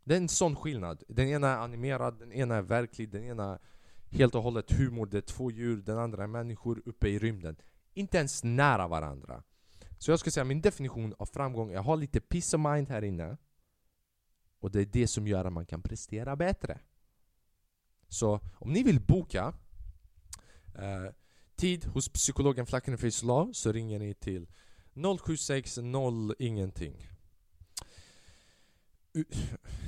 Det 0.04 0.14
är 0.14 0.18
en 0.18 0.28
sån 0.28 0.56
skillnad. 0.56 1.02
Den 1.08 1.28
ena 1.28 1.48
är 1.48 1.56
animerad, 1.56 2.18
den 2.18 2.32
ena 2.32 2.56
är 2.56 2.62
verklig, 2.62 3.11
den 3.11 3.24
ena 3.24 3.52
är 3.52 3.58
helt 4.16 4.35
och 4.35 4.42
hållet 4.42 4.72
humor, 4.72 5.06
det 5.06 5.16
är 5.16 5.22
två 5.22 5.50
djur, 5.50 5.82
den 5.82 5.98
andra 5.98 6.22
är 6.22 6.26
människor 6.26 6.82
uppe 6.85 7.08
i 7.08 7.18
rymden. 7.18 7.56
Inte 7.94 8.18
ens 8.18 8.44
nära 8.44 8.88
varandra. 8.88 9.42
Så 9.98 10.11
jag 10.11 10.18
skulle 10.18 10.32
säga 10.32 10.44
min 10.44 10.61
definition 10.61 11.14
av 11.18 11.26
framgång 11.26 11.72
är 11.72 11.78
att 11.78 11.87
ha 11.87 11.94
lite 11.94 12.20
peace 12.20 12.56
of 12.56 12.62
mind 12.62 12.88
här 12.88 13.04
inne 13.04 13.37
och 14.61 14.70
det 14.70 14.80
är 14.80 14.87
det 14.87 15.06
som 15.06 15.26
gör 15.26 15.44
att 15.44 15.52
man 15.52 15.66
kan 15.66 15.82
prestera 15.82 16.37
bättre. 16.37 16.78
Så 18.12 18.40
om 18.55 18.72
ni 18.72 18.83
vill 18.83 19.01
boka 19.01 19.55
eh, 20.75 21.14
tid 21.57 21.85
hos 21.85 22.09
psykologen 22.09 22.66
Flackenfries 22.66 23.22
Law 23.22 23.53
så 23.53 23.72
ringer 23.72 23.98
ni 23.98 24.14
till 24.14 24.46
0760 25.18 26.35
ingenting. 26.38 27.09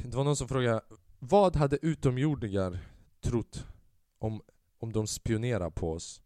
Det 0.04 0.14
var 0.16 0.24
någon 0.24 0.36
som 0.36 0.48
frågade 0.48 0.80
Vad 1.18 1.56
hade 1.56 1.78
utomjordingar 1.82 2.78
trott 3.20 3.66
om, 4.18 4.42
om 4.78 4.92
de 4.92 5.06
spionerar 5.06 5.70
på 5.70 5.92
oss? 5.92 6.22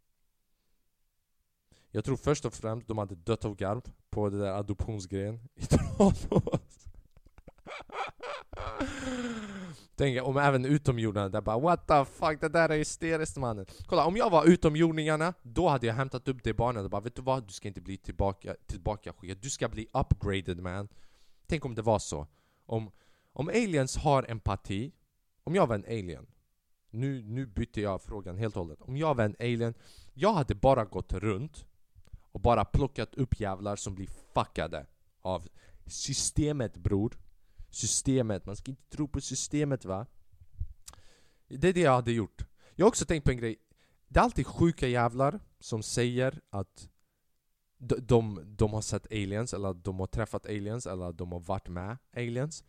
Jag 1.90 2.04
tror 2.04 2.16
först 2.16 2.44
och 2.44 2.54
främst 2.54 2.88
de 2.88 2.98
hade 2.98 3.14
dött 3.14 3.44
av 3.44 3.56
garv 3.56 3.82
på 4.10 4.30
den 4.30 4.40
där 4.40 4.52
adoptionsgrejen 4.52 5.40
i 5.54 5.66
Tranås 5.66 6.26
Tänk 9.96 10.22
om 10.22 10.36
även 10.36 10.64
utomjordingarna 10.64 11.28
där 11.28 11.40
bara 11.40 11.58
What 11.58 11.86
the 11.88 12.04
fuck, 12.04 12.40
det 12.40 12.48
där 12.48 12.68
är 12.68 12.78
hysteriskt 12.78 13.36
mannen. 13.36 13.66
Kolla, 13.86 14.04
om 14.04 14.16
jag 14.16 14.30
var 14.30 14.44
utomjordingarna, 14.44 15.34
då 15.42 15.68
hade 15.68 15.86
jag 15.86 15.94
hämtat 15.94 16.28
upp 16.28 16.42
det 16.42 16.54
barnet 16.54 16.84
och 16.84 16.90
bara 16.90 17.00
Vet 17.00 17.16
du 17.16 17.22
vad? 17.22 17.46
Du 17.46 17.52
ska 17.52 17.68
inte 17.68 17.80
bli 17.80 17.96
tillbaka, 17.96 18.56
tillbaka 18.66 19.12
skickad, 19.12 19.38
du 19.40 19.50
ska 19.50 19.68
bli 19.68 19.88
upgraded 19.92 20.62
man. 20.62 20.88
Tänk 21.46 21.64
om 21.64 21.74
det 21.74 21.82
var 21.82 21.98
så. 21.98 22.26
Om, 22.66 22.90
om 23.32 23.48
aliens 23.48 23.96
har 23.96 24.30
empati 24.30 24.92
Om 25.44 25.54
jag 25.54 25.66
var 25.66 25.74
en 25.74 25.84
alien 25.84 26.26
nu, 26.90 27.22
nu 27.22 27.46
bytte 27.46 27.80
jag 27.80 28.02
frågan 28.02 28.36
helt 28.36 28.56
och 28.56 28.62
hållet. 28.62 28.82
Om 28.82 28.96
jag 28.96 29.14
var 29.14 29.24
en 29.24 29.36
alien 29.40 29.74
Jag 30.14 30.32
hade 30.32 30.54
bara 30.54 30.84
gått 30.84 31.12
runt 31.12 31.66
Och 32.32 32.40
bara 32.40 32.64
plockat 32.64 33.14
upp 33.14 33.40
jävlar 33.40 33.76
som 33.76 33.94
blir 33.94 34.08
fuckade 34.34 34.86
Av 35.20 35.48
systemet 35.86 36.76
bror 36.76 37.18
systemet. 37.70 38.46
Man 38.46 38.56
ska 38.56 38.70
inte 38.70 38.96
tro 38.96 39.08
på 39.08 39.20
systemet 39.20 39.84
va? 39.84 40.06
Det 41.48 41.68
är 41.68 41.72
det 41.72 41.80
jag 41.80 41.92
hade 41.94 42.12
gjort. 42.12 42.44
Jag 42.74 42.84
har 42.84 42.88
också 42.88 43.04
tänkt 43.04 43.24
på 43.24 43.30
en 43.30 43.38
grej. 43.38 43.56
Det 44.08 44.20
är 44.20 44.24
alltid 44.24 44.46
sjuka 44.46 44.88
jävlar 44.88 45.40
som 45.60 45.82
säger 45.82 46.40
att 46.50 46.88
de, 47.78 47.96
de, 48.00 48.44
de 48.56 48.72
har 48.72 48.80
sett 48.80 49.12
aliens, 49.12 49.54
eller 49.54 49.68
att 49.68 49.84
de 49.84 50.00
har 50.00 50.06
träffat 50.06 50.46
aliens, 50.46 50.86
eller 50.86 51.04
att 51.04 51.18
de 51.18 51.32
har 51.32 51.40
varit 51.40 51.68
med 51.68 51.96
aliens. 52.16 52.64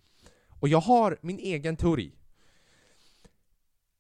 Och 0.60 0.68
jag 0.68 0.82
har 0.82 1.18
min 1.22 1.40
egen 1.40 1.78
teori. 1.78 2.16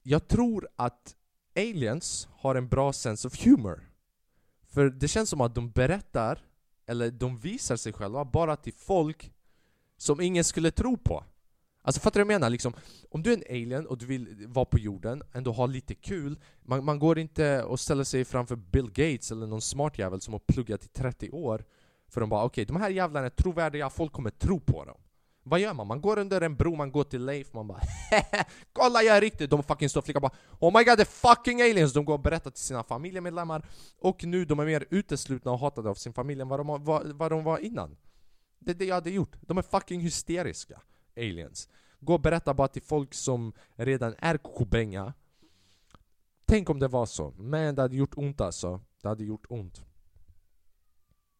Jag 0.03 0.27
tror 0.27 0.67
att 0.75 1.15
aliens 1.55 2.27
har 2.31 2.55
en 2.55 2.67
bra 2.67 2.93
sense 2.93 3.27
of 3.27 3.45
humor. 3.45 3.91
För 4.67 4.89
det 4.89 5.07
känns 5.07 5.29
som 5.29 5.41
att 5.41 5.55
de 5.55 5.71
berättar, 5.71 6.45
eller 6.85 7.11
de 7.11 7.37
visar 7.37 7.75
sig 7.75 7.93
själva 7.93 8.25
bara 8.25 8.55
till 8.55 8.73
folk 8.73 9.33
som 10.01 10.21
ingen 10.21 10.43
skulle 10.43 10.71
tro 10.71 10.97
på. 10.97 11.23
Alltså 11.81 12.01
fattar 12.01 12.19
du 12.19 12.23
vad 12.23 12.33
jag 12.33 12.39
menar? 12.39 12.49
Liksom, 12.49 12.73
om 13.09 13.23
du 13.23 13.33
är 13.33 13.37
en 13.37 13.43
alien 13.49 13.87
och 13.87 13.97
du 13.97 14.05
vill 14.05 14.47
vara 14.47 14.65
på 14.65 14.79
jorden, 14.79 15.23
ändå 15.33 15.51
ha 15.51 15.65
lite 15.65 15.95
kul 15.95 16.39
Man, 16.61 16.85
man 16.85 16.99
går 16.99 17.19
inte 17.19 17.63
och 17.63 17.79
ställer 17.79 18.03
sig 18.03 18.25
framför 18.25 18.55
Bill 18.55 18.87
Gates 18.87 19.31
eller 19.31 19.47
någon 19.47 19.61
smart 19.61 19.97
jävel 19.97 20.21
som 20.21 20.33
har 20.33 20.39
pluggat 20.39 20.85
i 20.85 20.87
30 20.87 21.29
år 21.29 21.65
För 22.07 22.21
de 22.21 22.29
bara 22.29 22.43
okej, 22.43 22.63
okay, 22.63 22.73
de 22.75 22.81
här 22.81 22.89
jävlarna 22.89 23.25
är 23.25 23.29
trovärdiga, 23.29 23.89
folk 23.89 24.11
kommer 24.11 24.29
tro 24.29 24.59
på 24.59 24.85
dem 24.85 24.97
Vad 25.43 25.59
gör 25.59 25.73
man? 25.73 25.87
Man 25.87 26.01
går 26.01 26.19
under 26.19 26.41
en 26.41 26.55
bro, 26.55 26.75
man 26.75 26.91
går 26.91 27.03
till 27.03 27.25
Leif, 27.25 27.53
man 27.53 27.67
bara 27.67 27.81
Kolla 28.73 29.03
jag 29.03 29.17
är 29.17 29.21
riktig! 29.21 29.49
De 29.49 29.63
fucking 29.63 29.89
står 29.89 30.19
bara 30.19 30.31
Oh 30.59 30.77
my 30.77 30.83
god, 30.83 30.97
det 30.97 31.03
är 31.03 31.35
fucking 31.35 31.61
aliens! 31.61 31.93
De 31.93 32.05
går 32.05 32.13
och 32.13 32.19
berättar 32.19 32.51
till 32.51 32.63
sina 32.63 32.83
familjemedlemmar 32.83 33.65
Och 33.99 34.23
nu 34.23 34.45
de 34.45 34.59
är 34.59 34.65
mer 34.65 34.85
uteslutna 34.89 35.51
och 35.51 35.59
hatade 35.59 35.89
av 35.89 35.95
sin 35.95 36.13
familj 36.13 36.41
än 36.41 36.47
vad 36.47 36.59
de, 36.59 36.83
vad, 36.83 37.07
vad 37.07 37.31
de 37.31 37.43
var 37.43 37.57
innan 37.57 37.97
det 38.59 38.71
är 38.71 38.75
det 38.75 38.85
jag 38.85 38.95
hade 38.95 39.09
gjort. 39.09 39.35
De 39.41 39.57
är 39.57 39.61
fucking 39.61 40.01
hysteriska, 40.01 40.81
aliens. 41.15 41.69
Gå 41.99 42.13
och 42.13 42.21
berätta 42.21 42.53
bara 42.53 42.67
till 42.67 42.81
folk 42.81 43.13
som 43.13 43.53
redan 43.75 44.15
är 44.17 44.37
kobänga. 44.37 45.13
Tänk 46.45 46.69
om 46.69 46.79
det 46.79 46.87
var 46.87 47.05
så. 47.05 47.31
Men 47.31 47.75
det 47.75 47.81
hade 47.81 47.95
gjort 47.95 48.17
ont 48.17 48.41
alltså. 48.41 48.81
Det 49.01 49.07
hade 49.07 49.23
gjort 49.23 49.45
ont. 49.49 49.85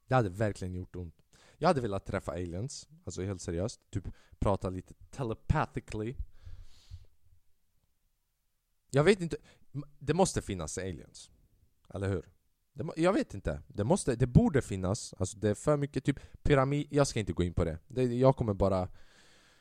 Det 0.08 0.16
hade 0.16 0.30
verkligen 0.30 0.74
gjort 0.74 0.96
ont. 0.96 1.16
Jag 1.58 1.68
hade 1.68 1.82
velat 1.82 2.06
träffa 2.06 2.32
aliens, 2.32 2.88
alltså 3.04 3.24
helt 3.24 3.42
seriöst. 3.42 3.82
Typ 3.90 4.08
prata 4.40 4.70
lite 4.70 4.94
telepathically. 4.94 6.16
Jag 8.92 9.04
vet 9.04 9.22
inte, 9.22 9.38
Det 10.00 10.14
måste 10.14 10.42
finnas 10.42 10.78
aliens. 10.78 11.32
Eller 11.90 12.10
hur? 12.10 12.30
Det, 12.80 13.02
jag 13.02 13.14
vet 13.14 13.34
inte. 13.34 13.62
Det, 13.68 13.84
måste, 13.84 14.16
det 14.16 14.28
borde 14.28 14.62
finnas. 14.62 15.14
Alltså 15.18 15.38
det 15.38 15.50
är 15.50 15.56
för 15.56 15.78
mycket 15.78 16.04
typ 16.04 16.20
pyramid... 16.44 16.88
Jag 16.90 17.08
ska 17.08 17.20
inte 17.20 17.34
gå 17.34 17.44
in 17.44 17.54
på 17.54 17.64
det. 17.64 17.78
det 17.88 18.04
jag 18.04 18.36
kommer 18.36 18.54
bara... 18.54 18.88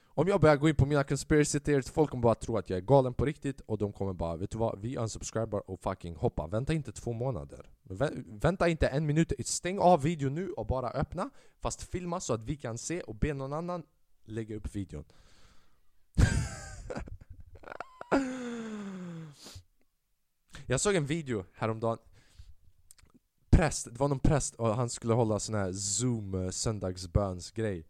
Om 0.04 0.28
jag 0.28 0.40
börjar 0.40 0.56
gå 0.56 0.68
in 0.68 0.74
på 0.74 0.86
mina 0.86 1.04
conspiracy 1.04 1.60
theories, 1.60 1.90
folk 1.90 2.10
kommer 2.10 2.22
bara 2.22 2.34
tro 2.34 2.56
att 2.56 2.70
jag 2.70 2.76
är 2.76 2.80
galen 2.80 3.14
på 3.14 3.24
riktigt 3.24 3.60
och 3.60 3.78
de 3.78 3.92
kommer 3.92 4.12
bara 4.12 4.36
Vet 4.36 4.50
du 4.50 4.58
vad? 4.58 4.80
Vi 4.80 4.96
unsubscribar 4.96 5.70
och 5.70 5.80
fucking 5.80 6.16
hoppa. 6.16 6.46
Vänta 6.46 6.72
inte 6.72 6.92
två 6.92 7.12
månader. 7.12 7.70
Vä- 7.82 8.40
Vänta 8.40 8.68
inte 8.68 8.86
en 8.88 9.06
minut. 9.06 9.32
Stäng 9.44 9.78
av 9.78 10.02
videon 10.02 10.34
nu 10.34 10.50
och 10.50 10.66
bara 10.66 10.90
öppna. 10.90 11.30
Fast 11.60 11.82
filma 11.82 12.20
så 12.20 12.34
att 12.34 12.42
vi 12.44 12.56
kan 12.56 12.78
se 12.78 13.00
och 13.00 13.14
be 13.14 13.34
någon 13.34 13.52
annan 13.52 13.82
lägga 14.24 14.56
upp 14.56 14.74
videon. 14.76 15.04
Jag 20.66 20.80
såg 20.80 20.94
en 20.94 21.06
video 21.06 21.44
häromdagen 21.52 21.98
Präst, 23.58 23.84
det 23.84 24.00
var 24.00 24.08
någon 24.08 24.18
präst 24.20 24.54
och 24.54 24.76
han 24.76 24.90
skulle 24.90 25.14
hålla 25.14 25.38
sån 25.38 25.54
här 25.54 25.72
zoom 25.72 26.34
eh, 26.34 26.50
söndagsbönsgrej. 26.50 27.86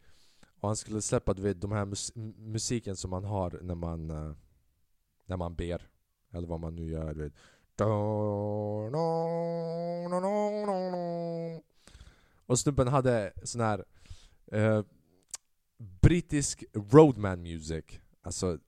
Och 0.60 0.68
han 0.68 0.76
skulle 0.76 1.02
släppa 1.02 1.34
du 1.34 1.42
vet, 1.42 1.60
de 1.60 1.72
här 1.72 1.84
mus 1.84 2.12
musiken 2.36 2.96
som 2.96 3.10
man 3.10 3.24
har 3.24 3.58
när 3.62 3.74
man 3.74 4.10
eh, 4.10 4.32
När 5.26 5.36
man 5.36 5.54
ber 5.54 5.88
Eller 6.32 6.48
vad 6.48 6.60
man 6.60 6.76
nu 6.76 6.90
gör 6.90 7.14
du 7.14 7.22
vet. 7.22 7.32
Och 12.46 12.58
snubben 12.58 12.88
hade 12.88 13.32
sån 13.42 13.60
här 13.60 13.84
eh, 14.52 14.82
Brittisk 15.78 16.64
roadman 16.74 17.42
music. 17.42 17.84
Alltså 18.22 18.58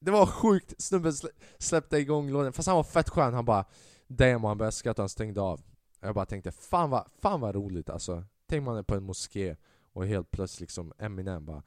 Det 0.00 0.10
var 0.10 0.26
sjukt, 0.26 0.74
snubben 0.82 1.12
släppte 1.58 1.98
igång 1.98 2.30
låten 2.30 2.52
Fast 2.52 2.68
han 2.68 2.76
var 2.76 2.84
fett 2.84 3.08
skön, 3.08 3.34
han 3.34 3.44
bara 3.44 3.64
Damn, 4.12 4.44
han 4.44 4.58
började 4.58 4.72
skratta, 4.72 5.02
han 5.02 5.08
stängde 5.08 5.40
av. 5.40 5.60
Jag 6.00 6.14
bara 6.14 6.26
tänkte, 6.26 6.52
fan 6.52 6.90
vad, 6.90 7.08
fan 7.18 7.40
vad 7.40 7.54
roligt 7.54 7.90
alltså. 7.90 8.24
Tänk 8.46 8.64
man 8.64 8.76
är 8.76 8.82
på 8.82 8.94
en 8.94 9.02
moské 9.02 9.56
och 9.92 10.06
helt 10.06 10.30
plötsligt 10.30 10.60
liksom 10.60 10.92
Eminem 10.98 11.44
bara 11.44 11.62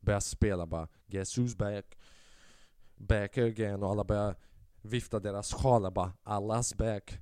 Börjar 0.00 0.20
spela 0.20 0.66
bara 0.66 0.88
Guess 1.06 1.38
who's 1.38 1.56
back 1.56 1.98
Back 2.96 3.38
again 3.38 3.82
och 3.82 3.90
alla 3.90 4.04
börjar 4.04 4.36
vifta 4.82 5.20
deras 5.20 5.52
sjalar 5.52 5.90
bara 5.90 6.12
Allas 6.22 6.74
back 6.74 7.18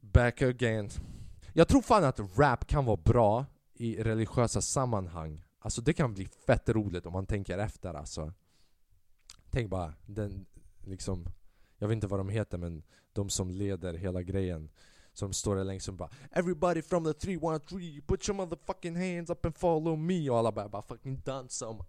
Back 0.00 0.42
again. 0.42 0.90
Jag 1.52 1.68
tror 1.68 1.82
fan 1.82 2.04
att 2.04 2.38
rap 2.38 2.66
kan 2.66 2.84
vara 2.84 2.96
bra 2.96 3.46
i 3.74 4.02
religiösa 4.02 4.60
sammanhang. 4.62 5.44
Alltså 5.58 5.82
det 5.82 5.92
kan 5.92 6.14
bli 6.14 6.28
fett 6.46 6.68
roligt 6.68 7.06
om 7.06 7.12
man 7.12 7.26
tänker 7.26 7.58
efter 7.58 7.94
alltså. 7.94 8.32
Tänk 9.50 9.70
bara, 9.70 9.94
den 10.06 10.46
liksom 10.80 11.26
Jag 11.78 11.88
vet 11.88 11.94
inte 11.94 12.06
vad 12.06 12.20
de 12.20 12.28
heter 12.28 12.58
men 12.58 12.82
de 13.12 13.30
som 13.30 13.50
leder 13.50 13.94
hela 13.94 14.22
grejen 14.22 14.70
Som 15.12 15.32
står 15.32 15.56
där 15.56 15.64
längst 15.64 15.88
och 15.88 15.94
bara 15.94 16.10
Everybody 16.30 16.82
from 16.82 17.04
the 17.04 17.12
313 17.12 18.02
Put 18.06 18.28
your 18.28 18.36
motherfucking 18.36 18.96
hands 18.96 19.30
up 19.30 19.46
and 19.46 19.56
follow 19.56 19.98
me. 19.98 20.30
Och 20.30 20.38
alla 20.38 20.52
bara, 20.52 20.68
bara 20.68 20.82
fucking 20.82 21.20
dansa 21.24 21.68
om 21.68 21.84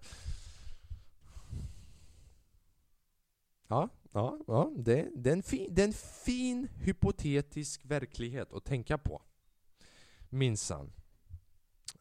Ja, 3.67 3.89
ja, 4.11 4.37
ja 4.47 4.71
det, 4.75 5.09
det, 5.15 5.29
är 5.29 5.33
en 5.33 5.43
fin, 5.43 5.67
det 5.71 5.81
är 5.81 5.87
en 5.87 5.93
fin 5.93 6.67
hypotetisk 6.75 7.85
verklighet 7.85 8.53
att 8.53 8.65
tänka 8.65 8.97
på. 8.97 9.21
Minsann. 10.29 10.91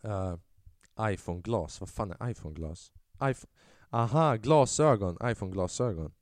Uh, 0.04 0.36
iPhone-glas, 1.00 1.80
vad 1.80 1.88
fan 1.88 2.10
är 2.10 2.30
iPhone-glas? 2.30 2.92
iPhone 3.22 3.52
Aha, 3.94 4.36
glasögon, 4.36 5.18
iPhone-glasögon. 5.22 6.12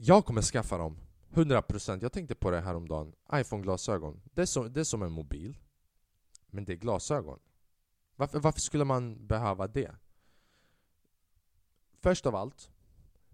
Jag 0.00 0.24
kommer 0.24 0.42
skaffa 0.42 0.78
dem 0.78 0.96
100% 1.30 1.98
Jag 2.02 2.12
tänkte 2.12 2.34
på 2.34 2.50
det 2.50 2.60
här 2.60 2.74
om 2.74 2.88
dagen. 2.88 3.14
iPhone-glasögon 3.32 4.20
det 4.24 4.42
är, 4.42 4.46
som, 4.46 4.72
det 4.72 4.80
är 4.80 4.84
som 4.84 5.02
en 5.02 5.12
mobil. 5.12 5.58
Men 6.46 6.64
det 6.64 6.72
är 6.72 6.76
glasögon. 6.76 7.38
Varför, 8.16 8.40
varför 8.40 8.60
skulle 8.60 8.84
man 8.84 9.26
behöva 9.26 9.66
det? 9.66 9.94
Först 12.00 12.26
av 12.26 12.34
allt 12.34 12.70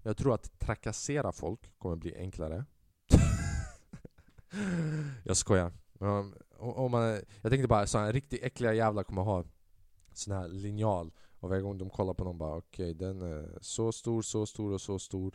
Jag 0.03 0.17
tror 0.17 0.35
att 0.35 0.59
trakassera 0.59 1.33
folk 1.33 1.79
kommer 1.79 1.97
bli 1.97 2.17
enklare. 2.17 2.65
Jag 5.25 5.37
skojar. 5.37 5.73
Um, 5.99 6.35
om 6.59 6.91
man, 6.91 7.21
Jag 7.43 7.53
tänkte 7.53 7.69
bara 7.69 7.87
så 7.87 7.99
här, 7.99 8.13
riktigt 8.13 8.43
äckliga 8.43 8.75
jävlar 8.75 9.03
kommer 9.03 9.23
ha 9.23 9.45
Sån 10.13 10.35
här 10.35 10.49
linjal. 10.49 11.13
Och 11.41 11.49
varje 11.49 11.63
gång 11.63 11.79
de 11.79 11.91
kollar 11.91 12.15
på 12.15 12.25
någon 12.25 12.39
bara 12.39 12.57
okej 12.57 12.91
okay, 12.91 13.09
den 13.09 13.23
är 13.23 13.59
så 13.61 13.93
stor, 13.93 14.23
så 14.23 14.47
stor 14.47 14.73
och 14.73 14.81
så 14.81 14.99
stor 14.99 15.35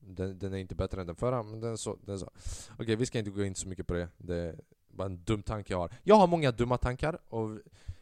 den, 0.00 0.38
den 0.38 0.52
är 0.52 0.58
inte 0.58 0.74
bättre 0.74 1.00
än 1.00 1.06
den 1.06 1.16
förra, 1.16 1.42
men 1.42 1.60
den 1.60 1.72
är 1.72 1.76
så. 1.76 1.96
Den 2.04 2.14
är 2.14 2.18
så. 2.18 2.26
Okej, 2.26 2.84
okay, 2.84 2.96
vi 2.96 3.06
ska 3.06 3.18
inte 3.18 3.30
gå 3.30 3.44
in 3.44 3.54
så 3.54 3.68
mycket 3.68 3.86
på 3.86 3.94
det. 3.94 4.08
Det 4.18 4.36
är 4.36 4.60
bara 4.88 5.06
en 5.06 5.24
dum 5.24 5.42
tanke 5.42 5.72
jag 5.72 5.78
har. 5.78 5.92
Jag 6.02 6.16
har 6.16 6.26
många 6.26 6.52
dumma 6.52 6.78
tankar, 6.78 7.18
och 7.28 7.58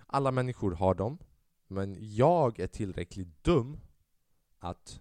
alla 0.07 0.31
människor 0.31 0.73
har 0.73 0.95
dem. 0.95 1.19
Men 1.67 1.97
jag 2.01 2.61
är 2.61 2.67
tillräckligt 2.67 3.45
dum 3.45 3.81
att 4.59 5.01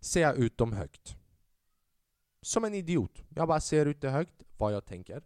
säga 0.00 0.32
ut 0.32 0.58
dem 0.58 0.72
högt. 0.72 1.16
Som 2.42 2.64
en 2.64 2.74
idiot. 2.74 3.22
Jag 3.28 3.48
bara 3.48 3.60
säger 3.60 3.86
ut 3.86 4.00
det 4.00 4.10
högt, 4.10 4.42
vad 4.56 4.74
jag 4.74 4.84
tänker. 4.84 5.22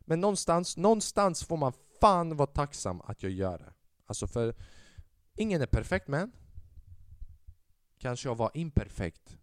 Men 0.00 0.20
någonstans, 0.20 0.76
någonstans 0.76 1.44
får 1.44 1.56
man 1.56 1.72
fan 2.00 2.36
vara 2.36 2.46
tacksam 2.46 3.00
att 3.00 3.22
jag 3.22 3.32
gör 3.32 3.58
det. 3.58 3.72
Alltså 4.06 4.26
för 4.26 4.54
ingen 5.36 5.62
är 5.62 5.66
perfekt 5.66 6.08
men 6.08 6.32
Kanske 8.00 8.28
jag 8.28 8.34
var 8.34 8.50
imperfekt 8.54 9.38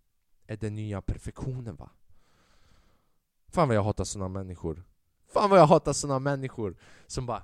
är 0.48 0.58
den 0.58 0.76
nya 0.76 1.02
perfektionen 1.02 1.76
va? 1.76 1.90
Fan 3.50 3.68
vad 3.68 3.78
jag 3.78 3.84
hatar 3.84 4.04
såna 4.04 4.28
människor. 4.28 4.84
Fan 5.34 5.50
vad 5.50 5.60
jag 5.60 5.68
hatar 5.68 5.94
såna 5.94 6.20
människor 6.20 6.76
som 7.08 7.26
bara 7.26 7.44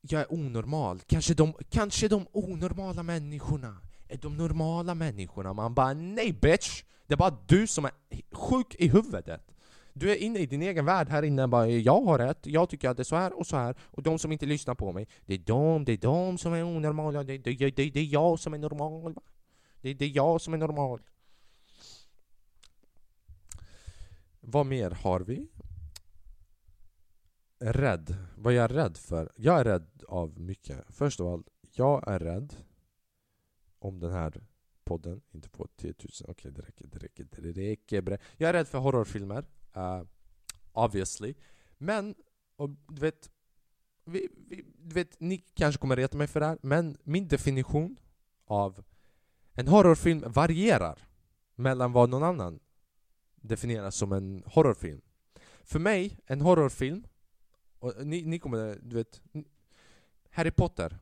Jag 0.00 0.20
är 0.20 0.32
onormal, 0.32 1.00
kanske 1.06 1.34
de, 1.34 1.54
kanske 1.70 2.08
de 2.08 2.26
onormala 2.32 3.02
människorna 3.02 3.76
är 4.08 4.16
de 4.16 4.36
normala 4.36 4.94
människorna. 4.94 5.52
Man 5.52 5.74
bara 5.74 5.92
nej 5.92 6.32
bitch! 6.32 6.82
Det 7.06 7.14
är 7.14 7.18
bara 7.18 7.36
du 7.46 7.66
som 7.66 7.84
är 7.84 7.92
sjuk 8.32 8.74
i 8.78 8.88
huvudet. 8.88 9.54
Du 9.92 10.10
är 10.10 10.16
inne 10.16 10.38
i 10.38 10.46
din 10.46 10.62
egen 10.62 10.84
värld 10.84 11.08
här 11.08 11.22
inne. 11.22 11.48
Bara 11.48 11.68
Jag 11.68 12.00
har 12.00 12.18
rätt, 12.18 12.46
jag 12.46 12.68
tycker 12.68 12.88
att 12.88 12.96
det 12.96 13.02
är 13.02 13.04
så 13.04 13.16
här 13.16 13.38
och 13.38 13.46
så 13.46 13.56
här. 13.56 13.74
Och 13.80 14.02
de 14.02 14.18
som 14.18 14.32
inte 14.32 14.46
lyssnar 14.46 14.74
på 14.74 14.92
mig 14.92 15.08
Det 15.26 15.34
är 15.34 15.38
de, 15.38 15.84
det 15.84 15.92
är 15.92 15.96
de 15.96 16.38
som 16.38 16.52
är 16.52 16.62
onormala. 16.62 17.24
Det, 17.24 17.38
det, 17.38 17.54
det, 17.54 17.70
det 17.70 18.00
är 18.00 18.12
jag 18.12 18.38
som 18.38 18.54
är 18.54 18.58
normal. 18.58 19.14
Det, 19.80 19.94
det 19.94 20.04
är 20.04 20.16
jag 20.16 20.40
som 20.40 20.54
är 20.54 20.58
normal. 20.58 21.00
Vad 24.40 24.66
mer 24.66 24.90
har 24.90 25.20
vi? 25.20 25.48
Rädd. 27.60 28.16
Vad 28.36 28.52
jag 28.52 28.64
är 28.64 28.68
rädd 28.68 28.96
för? 28.96 29.32
Jag 29.36 29.60
är 29.60 29.64
rädd 29.64 30.02
av 30.08 30.40
mycket. 30.40 30.84
Först 30.88 31.20
av 31.20 31.32
allt, 31.32 31.48
jag 31.60 32.08
är 32.08 32.18
rädd 32.18 32.56
om 33.78 34.00
den 34.00 34.12
här 34.12 34.44
podden 34.84 35.20
inte 35.30 35.48
får 35.48 35.68
10 35.76 35.94
000. 35.98 36.08
Okej, 36.20 36.30
okay, 36.30 36.50
det 36.50 36.62
räcker, 36.62 36.86
det 36.86 36.98
räcker, 36.98 37.26
det 37.30 37.52
räcker. 37.52 38.02
Bre. 38.02 38.18
Jag 38.36 38.48
är 38.48 38.52
rädd 38.52 38.68
för 38.68 38.78
horrorfilmer. 38.78 39.44
Uh, 39.76 40.02
obviously. 40.72 41.34
Men, 41.78 42.14
och, 42.56 42.70
du 42.70 43.00
vet, 43.00 43.30
vi, 44.04 44.28
vi, 44.48 44.64
du 44.78 44.94
vet, 44.94 45.20
ni 45.20 45.38
kanske 45.38 45.80
kommer 45.80 45.96
reta 45.96 46.16
mig 46.16 46.26
för 46.26 46.40
det 46.40 46.46
här, 46.46 46.58
men 46.62 46.96
min 47.02 47.28
definition 47.28 47.96
av 48.44 48.84
en 49.52 49.68
horrorfilm 49.68 50.24
varierar 50.26 51.08
mellan 51.54 51.92
vad 51.92 52.10
någon 52.10 52.22
annan 52.22 52.60
definieras 53.40 53.96
som 53.96 54.12
en 54.12 54.42
horrorfilm. 54.46 55.00
För 55.64 55.78
mig, 55.78 56.18
en 56.26 56.40
horrorfilm, 56.40 57.06
och 57.78 58.06
ni, 58.06 58.24
ni 58.24 58.38
kommer, 58.38 58.78
du 58.82 58.96
vet, 58.96 59.22
Harry 60.30 60.50
Potter. 60.50 60.98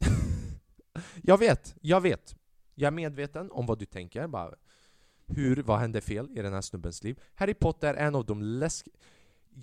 jag 1.22 1.38
vet, 1.38 1.76
jag 1.80 2.00
vet. 2.00 2.36
Jag 2.74 2.86
är 2.86 2.92
medveten 2.92 3.50
om 3.50 3.66
vad 3.66 3.78
du 3.78 3.84
tänker. 3.84 4.26
Bara, 4.26 4.54
hur, 5.26 5.62
vad 5.62 5.78
hände 5.78 6.00
fel 6.00 6.30
i 6.38 6.42
den 6.42 6.52
här 6.52 6.60
snubbens 6.60 7.04
liv? 7.04 7.20
Harry 7.34 7.54
Potter 7.54 7.94
är 7.94 8.06
en 8.06 8.14
av 8.14 8.26
de 8.26 8.42
läskiga... 8.42 8.96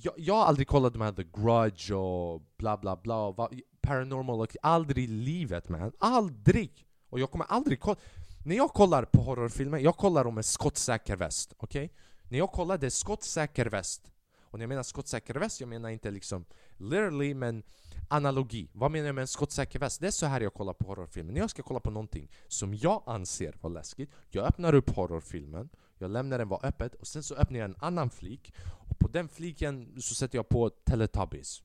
Jag, 0.01 0.13
jag 0.17 0.33
har 0.33 0.45
aldrig 0.45 0.67
kollat 0.67 0.93
de 0.93 1.01
här 1.01 1.11
The 1.11 1.23
Grudge 1.23 1.91
och 1.91 2.41
bla 2.57 2.77
bla 2.77 2.95
bla, 2.95 3.49
paranormal 3.81 4.41
och 4.41 4.55
aldrig 4.61 5.03
i 5.03 5.07
livet 5.07 5.69
man. 5.69 5.91
Aldrig! 5.99 6.85
Och 7.09 7.19
jag 7.19 7.31
kommer 7.31 7.45
aldrig 7.45 7.79
kolla... 7.79 7.97
När 8.45 8.55
jag 8.55 8.73
kollar 8.73 9.05
på 9.05 9.21
horrorfilmer, 9.21 9.77
jag 9.77 9.97
kollar 9.97 10.27
om 10.27 10.37
en 10.37 10.43
skottsäker 10.43 11.15
väst, 11.15 11.53
okej? 11.57 11.85
Okay? 11.85 11.95
När 12.29 12.37
jag 12.37 12.51
kollar, 12.51 12.77
det 12.77 12.85
är 12.85 12.89
skottsäker 12.89 13.65
väst. 13.65 14.11
Och 14.39 14.59
när 14.59 14.63
jag 14.63 14.69
menar 14.69 14.83
skottsäker 14.83 15.33
väst, 15.33 15.59
jag 15.59 15.69
menar 15.69 15.89
inte 15.89 16.11
liksom 16.11 16.45
literally, 16.77 17.33
men 17.33 17.63
analogi. 18.07 18.69
Vad 18.73 18.91
menar 18.91 19.05
jag 19.05 19.15
med 19.15 19.21
en 19.21 19.27
skottsäker 19.27 19.79
väst? 19.79 20.01
Det 20.01 20.07
är 20.07 20.11
så 20.11 20.25
här 20.25 20.41
jag 20.41 20.53
kollar 20.53 20.73
på 20.73 20.87
horrorfilmer. 20.87 21.33
När 21.33 21.41
jag 21.41 21.49
ska 21.49 21.63
kolla 21.63 21.79
på 21.79 21.91
någonting 21.91 22.31
som 22.47 22.75
jag 22.75 23.03
anser 23.05 23.57
vara 23.61 23.73
läskigt, 23.73 24.11
jag 24.29 24.45
öppnar 24.45 24.75
upp 24.75 24.89
horrorfilmen, 24.89 25.69
jag 25.97 26.11
lämnar 26.11 26.37
den 26.37 26.47
vara 26.47 26.67
öppet, 26.67 26.95
och 26.95 27.07
sen 27.07 27.23
så 27.23 27.35
öppnar 27.35 27.59
jag 27.59 27.69
en 27.69 27.75
annan 27.79 28.09
flik, 28.09 28.53
och 28.89 28.99
på 28.99 29.07
den 29.07 29.29
fliken 29.29 30.01
så 30.01 30.15
sätter 30.15 30.37
jag 30.37 30.49
på 30.49 30.69
Teletubbies. 30.69 31.63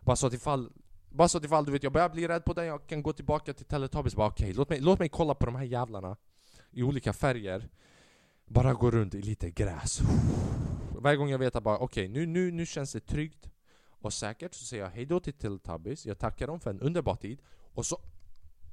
Bara 0.00 0.16
så 0.16 0.26
att 0.26 0.32
ifall 0.32 0.70
bara 1.14 1.28
så 1.28 1.38
att 1.38 1.44
ifall 1.44 1.64
du 1.64 1.72
vet, 1.72 1.82
jag 1.82 1.92
börjar 1.92 2.08
bli 2.08 2.28
rädd 2.28 2.44
på 2.44 2.52
den, 2.52 2.66
jag 2.66 2.86
kan 2.86 3.02
gå 3.02 3.12
tillbaka 3.12 3.52
till 3.52 3.66
Teletubbies 3.66 4.14
bara 4.14 4.26
okej, 4.26 4.44
okay, 4.44 4.54
låt, 4.54 4.68
mig, 4.68 4.80
låt 4.80 4.98
mig 4.98 5.08
kolla 5.08 5.34
på 5.34 5.46
de 5.46 5.54
här 5.54 5.64
jävlarna 5.64 6.16
i 6.70 6.82
olika 6.82 7.12
färger 7.12 7.68
Bara 8.46 8.74
gå 8.74 8.90
runt 8.90 9.14
i 9.14 9.22
lite 9.22 9.50
gräs 9.50 10.00
Varje 10.98 11.16
gång 11.16 11.28
jag 11.28 11.38
vet 11.38 11.56
att 11.56 11.62
bara 11.62 11.78
okej, 11.78 12.10
okay, 12.10 12.20
nu, 12.20 12.26
nu, 12.26 12.50
nu 12.50 12.66
känns 12.66 12.92
det 12.92 13.00
tryggt 13.00 13.48
och 13.88 14.12
säkert 14.12 14.54
så 14.54 14.64
säger 14.64 14.82
jag 14.82 14.90
hejdå 14.90 15.20
till 15.20 15.32
Teletubbies, 15.32 16.06
jag 16.06 16.18
tackar 16.18 16.46
dem 16.46 16.60
för 16.60 16.70
en 16.70 16.80
underbar 16.80 17.14
tid 17.14 17.42
och 17.74 17.86
så 17.86 17.98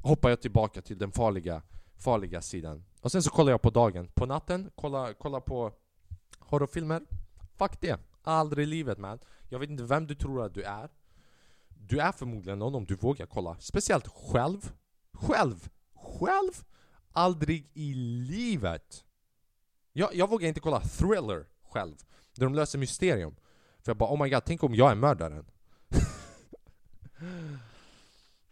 hoppar 0.01 0.29
jag 0.29 0.41
tillbaka 0.41 0.81
till 0.81 0.97
den 0.97 1.11
farliga, 1.11 1.61
farliga 1.97 2.41
sidan. 2.41 2.83
Och 3.01 3.11
sen 3.11 3.23
så 3.23 3.29
kollar 3.29 3.51
jag 3.51 3.61
på 3.61 3.69
dagen. 3.69 4.07
På 4.13 4.25
natten, 4.25 4.71
kolla, 4.75 5.13
kolla 5.13 5.41
på 5.41 5.71
horrorfilmer. 6.39 7.01
Fuck 7.57 7.81
det. 7.81 7.99
Aldrig 8.21 8.63
i 8.63 8.69
livet 8.69 8.97
man. 8.97 9.19
Jag 9.49 9.59
vet 9.59 9.69
inte 9.69 9.83
vem 9.83 10.07
du 10.07 10.15
tror 10.15 10.45
att 10.45 10.53
du 10.53 10.63
är. 10.63 10.89
Du 11.87 11.99
är 11.99 12.11
förmodligen 12.11 12.59
någon 12.59 12.75
om 12.75 12.85
du 12.85 12.95
vågar 12.95 13.25
kolla. 13.25 13.57
Speciellt 13.59 14.07
själv. 14.07 14.71
Själv! 15.13 15.69
Själv! 15.93 16.51
Aldrig 17.11 17.69
i 17.73 17.93
livet! 17.93 19.05
Jag, 19.93 20.15
jag 20.15 20.29
vågar 20.29 20.47
inte 20.47 20.59
kolla 20.59 20.81
thriller 20.81 21.45
själv. 21.63 21.95
Där 22.35 22.43
de 22.43 22.55
löser 22.55 22.79
mysterium. 22.79 23.35
För 23.79 23.89
jag 23.89 23.97
bara 23.97 24.13
oh 24.13 24.23
my 24.23 24.29
god, 24.29 24.45
tänk 24.45 24.63
om 24.63 24.75
jag 24.75 24.91
är 24.91 24.95
mördaren. 24.95 25.45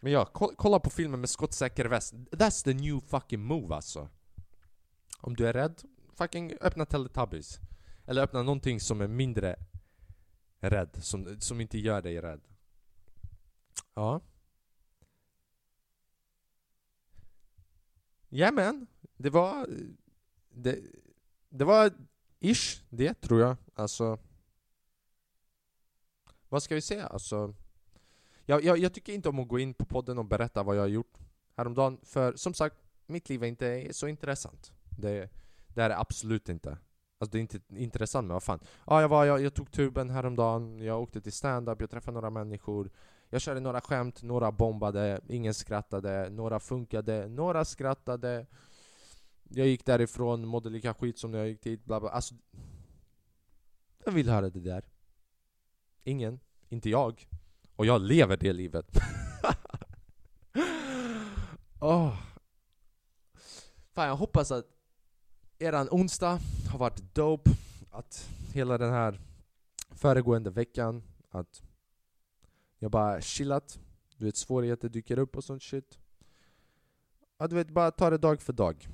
Men 0.00 0.12
ja, 0.12 0.24
kolla 0.32 0.80
på 0.80 0.90
filmen 0.90 1.20
med 1.20 1.30
skottsäker 1.30 1.84
väst. 1.84 2.14
That's 2.14 2.64
the 2.64 2.74
new 2.74 3.00
fucking 3.00 3.40
move 3.40 3.74
alltså. 3.74 4.08
Om 5.20 5.36
du 5.36 5.46
är 5.46 5.52
rädd, 5.52 5.82
fucking 6.14 6.52
öppna 6.60 6.86
Teletubbies. 6.86 7.60
Eller 8.06 8.22
öppna 8.22 8.42
någonting 8.42 8.80
som 8.80 9.00
är 9.00 9.08
mindre 9.08 9.56
rädd, 10.60 10.96
som, 11.00 11.40
som 11.40 11.60
inte 11.60 11.78
gör 11.78 12.02
dig 12.02 12.20
rädd. 12.20 12.40
Ja. 13.94 14.20
Jajamän, 18.28 18.86
det 19.16 19.30
var... 19.30 19.66
Det, 20.50 20.78
det 21.48 21.64
var 21.64 21.92
ish 22.40 22.82
det, 22.88 23.14
tror 23.14 23.40
jag. 23.40 23.56
Alltså... 23.74 24.18
Vad 26.48 26.62
ska 26.62 26.74
vi 26.74 26.80
säga? 26.80 27.06
Alltså... 27.06 27.54
Jag, 28.46 28.64
jag, 28.64 28.78
jag, 28.78 28.94
tycker 28.94 29.12
inte 29.12 29.28
om 29.28 29.38
att 29.38 29.48
gå 29.48 29.58
in 29.58 29.74
på 29.74 29.84
podden 29.84 30.18
och 30.18 30.24
berätta 30.24 30.62
vad 30.62 30.76
jag 30.76 30.82
har 30.82 30.88
gjort 30.88 31.18
häromdagen, 31.56 31.98
för 32.02 32.36
som 32.36 32.54
sagt, 32.54 32.76
mitt 33.06 33.28
liv 33.28 33.42
är 33.42 33.46
inte 33.46 33.88
så 33.92 34.08
intressant. 34.08 34.72
Det, 34.98 35.30
det 35.68 35.82
är 35.82 35.88
det 35.88 35.98
absolut 35.98 36.48
inte. 36.48 36.78
Alltså 37.18 37.32
det 37.32 37.38
är 37.38 37.40
inte 37.40 37.60
intressant, 37.68 38.26
men 38.26 38.32
vad 38.32 38.42
fan. 38.42 38.60
Ja, 38.86 39.00
jag, 39.00 39.08
var, 39.08 39.24
jag, 39.24 39.42
jag 39.42 39.54
tog 39.54 39.72
tuben 39.72 40.10
häromdagen, 40.10 40.80
jag 40.80 41.02
åkte 41.02 41.20
till 41.20 41.32
stand-up, 41.32 41.80
jag 41.80 41.90
träffade 41.90 42.14
några 42.14 42.30
människor. 42.30 42.90
Jag 43.32 43.40
körde 43.40 43.60
några 43.60 43.80
skämt, 43.80 44.22
några 44.22 44.52
bombade, 44.52 45.20
ingen 45.28 45.54
skrattade, 45.54 46.30
några 46.30 46.60
funkade, 46.60 47.28
några 47.28 47.64
skrattade. 47.64 48.46
Jag 49.48 49.66
gick 49.66 49.86
därifrån, 49.86 50.46
mådde 50.46 50.70
lika 50.70 50.94
skit 50.94 51.18
som 51.18 51.30
när 51.30 51.38
jag 51.38 51.48
gick 51.48 51.62
dit, 51.62 51.84
bla 51.84 52.00
bla. 52.00 52.10
Alltså, 52.10 52.34
jag 54.04 54.12
vill 54.12 54.28
höra 54.28 54.50
det 54.50 54.60
där. 54.60 54.84
Ingen, 56.04 56.40
inte 56.68 56.90
jag. 56.90 57.28
Och 57.76 57.86
jag 57.86 58.00
lever 58.00 58.36
det 58.36 58.52
livet. 58.52 58.86
oh. 61.80 62.16
Fan, 63.92 64.08
jag 64.08 64.16
hoppas 64.16 64.50
att 64.50 64.66
eran 65.58 65.88
onsdag 65.90 66.38
har 66.70 66.78
varit 66.78 67.14
dope. 67.14 67.50
Att 67.90 68.28
hela 68.52 68.78
den 68.78 68.92
här 68.92 69.20
föregående 69.90 70.50
veckan, 70.50 71.02
att 71.30 71.62
jag 72.82 72.90
bara 72.90 73.20
chillat. 73.20 73.78
Du 74.16 74.24
vet, 74.24 74.36
svårigheter 74.36 74.88
dyker 74.88 75.18
upp 75.18 75.36
och 75.36 75.44
sånt 75.44 75.62
shit. 75.62 75.98
Ja, 77.38 77.46
du 77.46 77.56
vet, 77.56 77.70
bara 77.70 77.90
ta 77.90 78.10
det 78.10 78.18
dag 78.18 78.42
för 78.42 78.52
dag. 78.52 78.88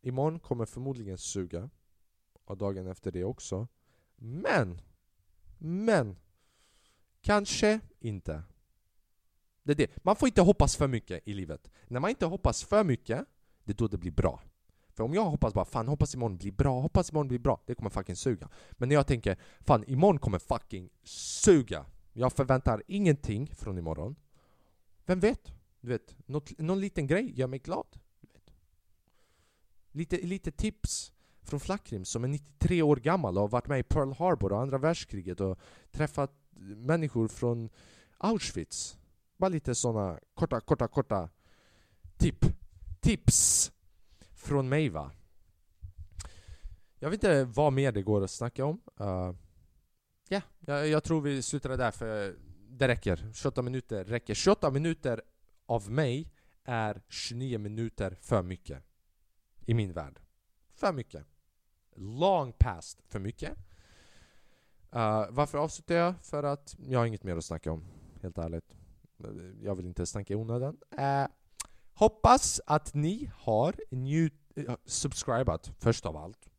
Imorgon 0.00 0.40
kommer 0.40 0.66
förmodligen 0.66 1.18
suga. 1.18 1.70
Och 2.44 2.58
dagen 2.58 2.86
efter 2.86 3.12
det 3.12 3.24
också. 3.24 3.68
Men! 4.16 4.80
Men! 5.58 6.16
Kanske 7.20 7.80
inte. 8.00 8.42
Det 9.62 9.72
är 9.72 9.76
det. 9.76 10.04
Man 10.04 10.16
får 10.16 10.28
inte 10.28 10.42
hoppas 10.42 10.76
för 10.76 10.88
mycket 10.88 11.28
i 11.28 11.34
livet. 11.34 11.70
När 11.88 12.00
man 12.00 12.10
inte 12.10 12.26
hoppas 12.26 12.64
för 12.64 12.84
mycket, 12.84 13.24
det 13.64 13.72
är 13.72 13.76
då 13.76 13.88
det 13.88 13.98
blir 13.98 14.12
bra. 14.12 14.42
För 14.88 15.04
om 15.04 15.14
jag 15.14 15.24
hoppas 15.24 15.54
bara 15.54 15.64
fan 15.64 15.88
hoppas 15.88 16.14
imorgon 16.14 16.38
blir 16.38 16.52
bra, 16.52 16.80
hoppas 16.80 17.10
imorgon 17.10 17.28
blir 17.28 17.38
bra, 17.38 17.62
det 17.66 17.74
kommer 17.74 17.90
fucking 17.90 18.16
suga. 18.16 18.48
Men 18.72 18.88
när 18.88 18.96
jag 18.96 19.06
tänker 19.06 19.38
fan 19.60 19.84
imorgon 19.86 20.18
kommer 20.18 20.38
fucking 20.38 20.90
suga. 21.02 21.86
Jag 22.18 22.32
förväntar 22.32 22.82
ingenting 22.86 23.54
från 23.54 23.78
imorgon. 23.78 24.16
Vem 25.06 25.20
vet? 25.20 25.52
Du 25.80 25.88
vet, 25.88 26.16
något, 26.26 26.58
någon 26.58 26.80
liten 26.80 27.06
grej 27.06 27.32
gör 27.38 27.46
mig 27.46 27.58
glad. 27.58 27.86
Lite, 29.92 30.16
lite 30.16 30.50
tips 30.50 31.12
från 31.42 31.60
Flackrim 31.60 32.04
som 32.04 32.24
är 32.24 32.28
93 32.28 32.82
år 32.82 32.96
gammal 32.96 33.36
och 33.36 33.40
har 33.40 33.48
varit 33.48 33.68
med 33.68 33.78
i 33.80 33.82
Pearl 33.82 34.12
Harbor 34.12 34.52
och 34.52 34.60
andra 34.60 34.78
världskriget 34.78 35.40
och 35.40 35.58
träffat 35.90 36.32
människor 36.76 37.28
från 37.28 37.70
Auschwitz. 38.18 38.98
Bara 39.36 39.48
lite 39.48 39.74
såna 39.74 40.20
korta, 40.34 40.60
korta, 40.60 40.88
korta 40.88 41.30
tip. 42.16 42.44
tips 43.00 43.72
från 44.34 44.68
mig 44.68 44.88
va. 44.88 45.10
Jag 46.98 47.10
vet 47.10 47.24
inte 47.24 47.44
vad 47.44 47.72
mer 47.72 47.92
det 47.92 48.02
går 48.02 48.24
att 48.24 48.30
snacka 48.30 48.64
om. 48.64 48.80
Uh, 49.00 49.32
yeah, 50.28 50.42
jag, 50.60 50.88
jag 50.88 51.04
tror 51.04 51.20
vi 51.20 51.42
slutar 51.42 51.76
där 51.76 51.90
för 51.90 52.36
det 52.68 52.88
räcker. 52.88 53.30
28 53.34 53.62
minuter 53.62 54.04
räcker. 54.04 54.34
28 54.34 54.70
minuter 54.70 55.22
av 55.66 55.90
mig 55.90 56.30
är 56.64 57.02
29 57.08 57.58
minuter 57.58 58.16
för 58.20 58.42
mycket. 58.42 58.84
I 59.66 59.74
min 59.74 59.92
värld. 59.92 60.20
För 60.74 60.92
mycket. 60.92 61.26
Long 61.94 62.52
past 62.58 63.02
för 63.08 63.18
mycket. 63.18 63.52
Uh, 64.96 65.26
varför 65.30 65.58
avslutar 65.58 65.94
jag? 65.94 66.14
För 66.22 66.42
att 66.42 66.76
jag 66.78 66.98
har 66.98 67.06
inget 67.06 67.24
mer 67.24 67.36
att 67.36 67.44
snacka 67.44 67.72
om, 67.72 67.84
helt 68.22 68.38
ärligt. 68.38 68.76
Jag 69.62 69.74
vill 69.74 69.86
inte 69.86 70.06
snacka 70.06 70.34
i 70.34 70.36
onödan. 70.36 70.76
Uh, 70.98 71.26
hoppas 71.92 72.60
att 72.66 72.94
ni 72.94 73.30
har 73.34 73.74
njut, 73.90 74.34
uh, 74.58 74.74
subscribat, 74.84 75.72
först 75.78 76.06
av 76.06 76.16
allt. 76.16 76.50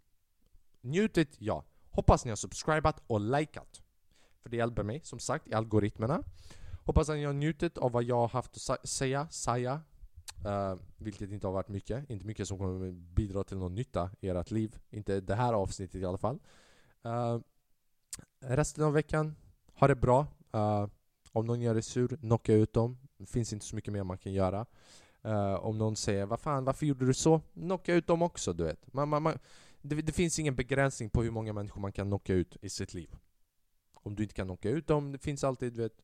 Njutit, 0.81 1.35
ja. 1.39 1.65
Hoppas 1.99 2.25
ni 2.25 2.31
har 2.31 2.35
subscribat 2.35 3.01
och 3.07 3.19
likat. 3.19 3.81
För 4.41 4.49
det 4.49 4.57
hjälper 4.57 4.83
mig, 4.83 5.01
som 5.03 5.19
sagt, 5.19 5.47
i 5.47 5.53
algoritmerna. 5.53 6.23
Hoppas 6.85 7.09
att 7.09 7.15
ni 7.15 7.23
har 7.23 7.33
njutit 7.33 7.77
av 7.77 7.91
vad 7.91 8.03
jag 8.03 8.15
har 8.15 8.27
haft 8.27 8.69
att 8.69 8.89
säga, 8.89 9.27
säga. 9.29 9.81
Uh, 10.45 10.51
eh, 10.51 10.75
vilket 10.97 11.31
inte 11.31 11.47
har 11.47 11.53
varit 11.53 11.67
mycket. 11.67 12.09
Inte 12.09 12.25
mycket 12.25 12.47
som 12.47 12.57
kommer 12.57 12.91
bidra 12.91 13.43
till 13.43 13.57
någon 13.57 13.75
nytta 13.75 14.09
i 14.21 14.29
ert 14.29 14.51
liv. 14.51 14.77
Inte 14.89 15.21
det 15.21 15.35
här 15.35 15.53
avsnittet 15.53 16.01
i 16.01 16.05
alla 16.05 16.17
fall. 16.17 16.39
Uh, 17.05 17.39
resten 18.39 18.83
av 18.83 18.93
veckan, 18.93 19.35
ha 19.73 19.87
det 19.87 19.95
bra. 19.95 20.27
Uh, 20.55 20.87
om 21.31 21.45
någon 21.45 21.61
gör 21.61 21.73
dig 21.73 21.83
sur, 21.83 22.07
knocka 22.07 22.53
ut 22.53 22.73
dem. 22.73 22.97
Det 23.17 23.25
finns 23.25 23.53
inte 23.53 23.65
så 23.65 23.75
mycket 23.75 23.93
mer 23.93 24.03
man 24.03 24.17
kan 24.17 24.33
göra. 24.33 24.65
Uh, 25.25 25.53
om 25.53 25.77
någon 25.77 25.95
säger 25.95 26.25
vad 26.25 26.39
fan, 26.39 26.65
varför 26.65 26.85
gjorde 26.85 27.05
du 27.05 27.13
så? 27.13 27.41
Knocka 27.53 27.93
ut 27.93 28.07
dem 28.07 28.21
också, 28.21 28.53
du 28.53 28.63
vet. 28.63 28.93
Man, 28.93 29.09
man, 29.09 29.23
man, 29.23 29.39
det, 29.81 29.95
det, 29.95 30.11
finns 30.11 30.39
ingen 30.39 30.55
begränsning 30.55 31.09
på 31.09 31.23
hur 31.23 31.31
många 31.31 31.53
människor 31.53 31.81
man 31.81 31.91
kan 31.91 32.07
knocka 32.07 32.33
ut 32.33 32.57
i 32.61 32.69
sitt 32.69 32.93
liv. 32.93 33.15
Om 33.93 34.15
du 34.15 34.23
inte 34.23 34.35
kan 34.35 34.47
knocka 34.47 34.69
ut 34.69 34.87
dem, 34.87 35.11
det 35.11 35.17
finns 35.17 35.43
alltid, 35.43 35.73
du 35.73 35.81
vet, 35.81 36.01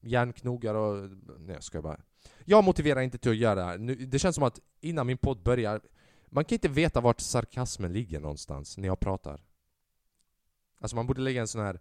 järnknogar 0.00 0.74
och... 0.74 1.10
Nej 1.38 1.54
jag 1.54 1.62
ska 1.62 1.82
bara. 1.82 2.00
Jag 2.44 2.64
motiverar 2.64 3.00
inte 3.00 3.18
till 3.18 3.30
att 3.30 3.36
göra 3.36 3.54
det 3.54 3.62
här. 3.62 3.78
Nu, 3.78 3.94
det 3.94 4.18
känns 4.18 4.34
som 4.34 4.44
att 4.44 4.60
innan 4.80 5.06
min 5.06 5.18
podd 5.18 5.42
börjar, 5.42 5.80
man 6.26 6.44
kan 6.44 6.56
inte 6.56 6.68
veta 6.68 7.00
vart 7.00 7.20
sarkasmen 7.20 7.92
ligger 7.92 8.20
någonstans 8.20 8.78
när 8.78 8.88
jag 8.88 9.00
pratar. 9.00 9.44
Alltså 10.80 10.96
man 10.96 11.06
borde 11.06 11.20
lägga 11.20 11.40
en 11.40 11.48
sån 11.48 11.60
här 11.60 11.80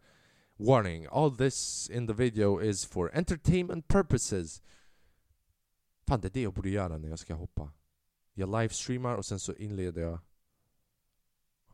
Warning, 0.57 1.07
all 1.11 1.37
this 1.37 1.89
in 1.89 2.07
the 2.07 2.13
video 2.13 2.61
is 2.61 2.85
for 2.85 3.11
entertainment 3.13 3.87
purposes. 3.87 4.61
Fan, 6.07 6.21
det 6.21 6.27
är 6.27 6.29
det 6.29 6.41
jag 6.41 6.53
borde 6.53 6.69
göra 6.69 6.97
när 6.97 7.09
jag 7.09 7.19
ska 7.19 7.33
hoppa. 7.33 7.71
Jag 8.33 8.61
livestreamar 8.61 9.15
och 9.15 9.25
sen 9.25 9.39
så 9.39 9.53
inleder 9.53 10.01
jag. 10.01 10.19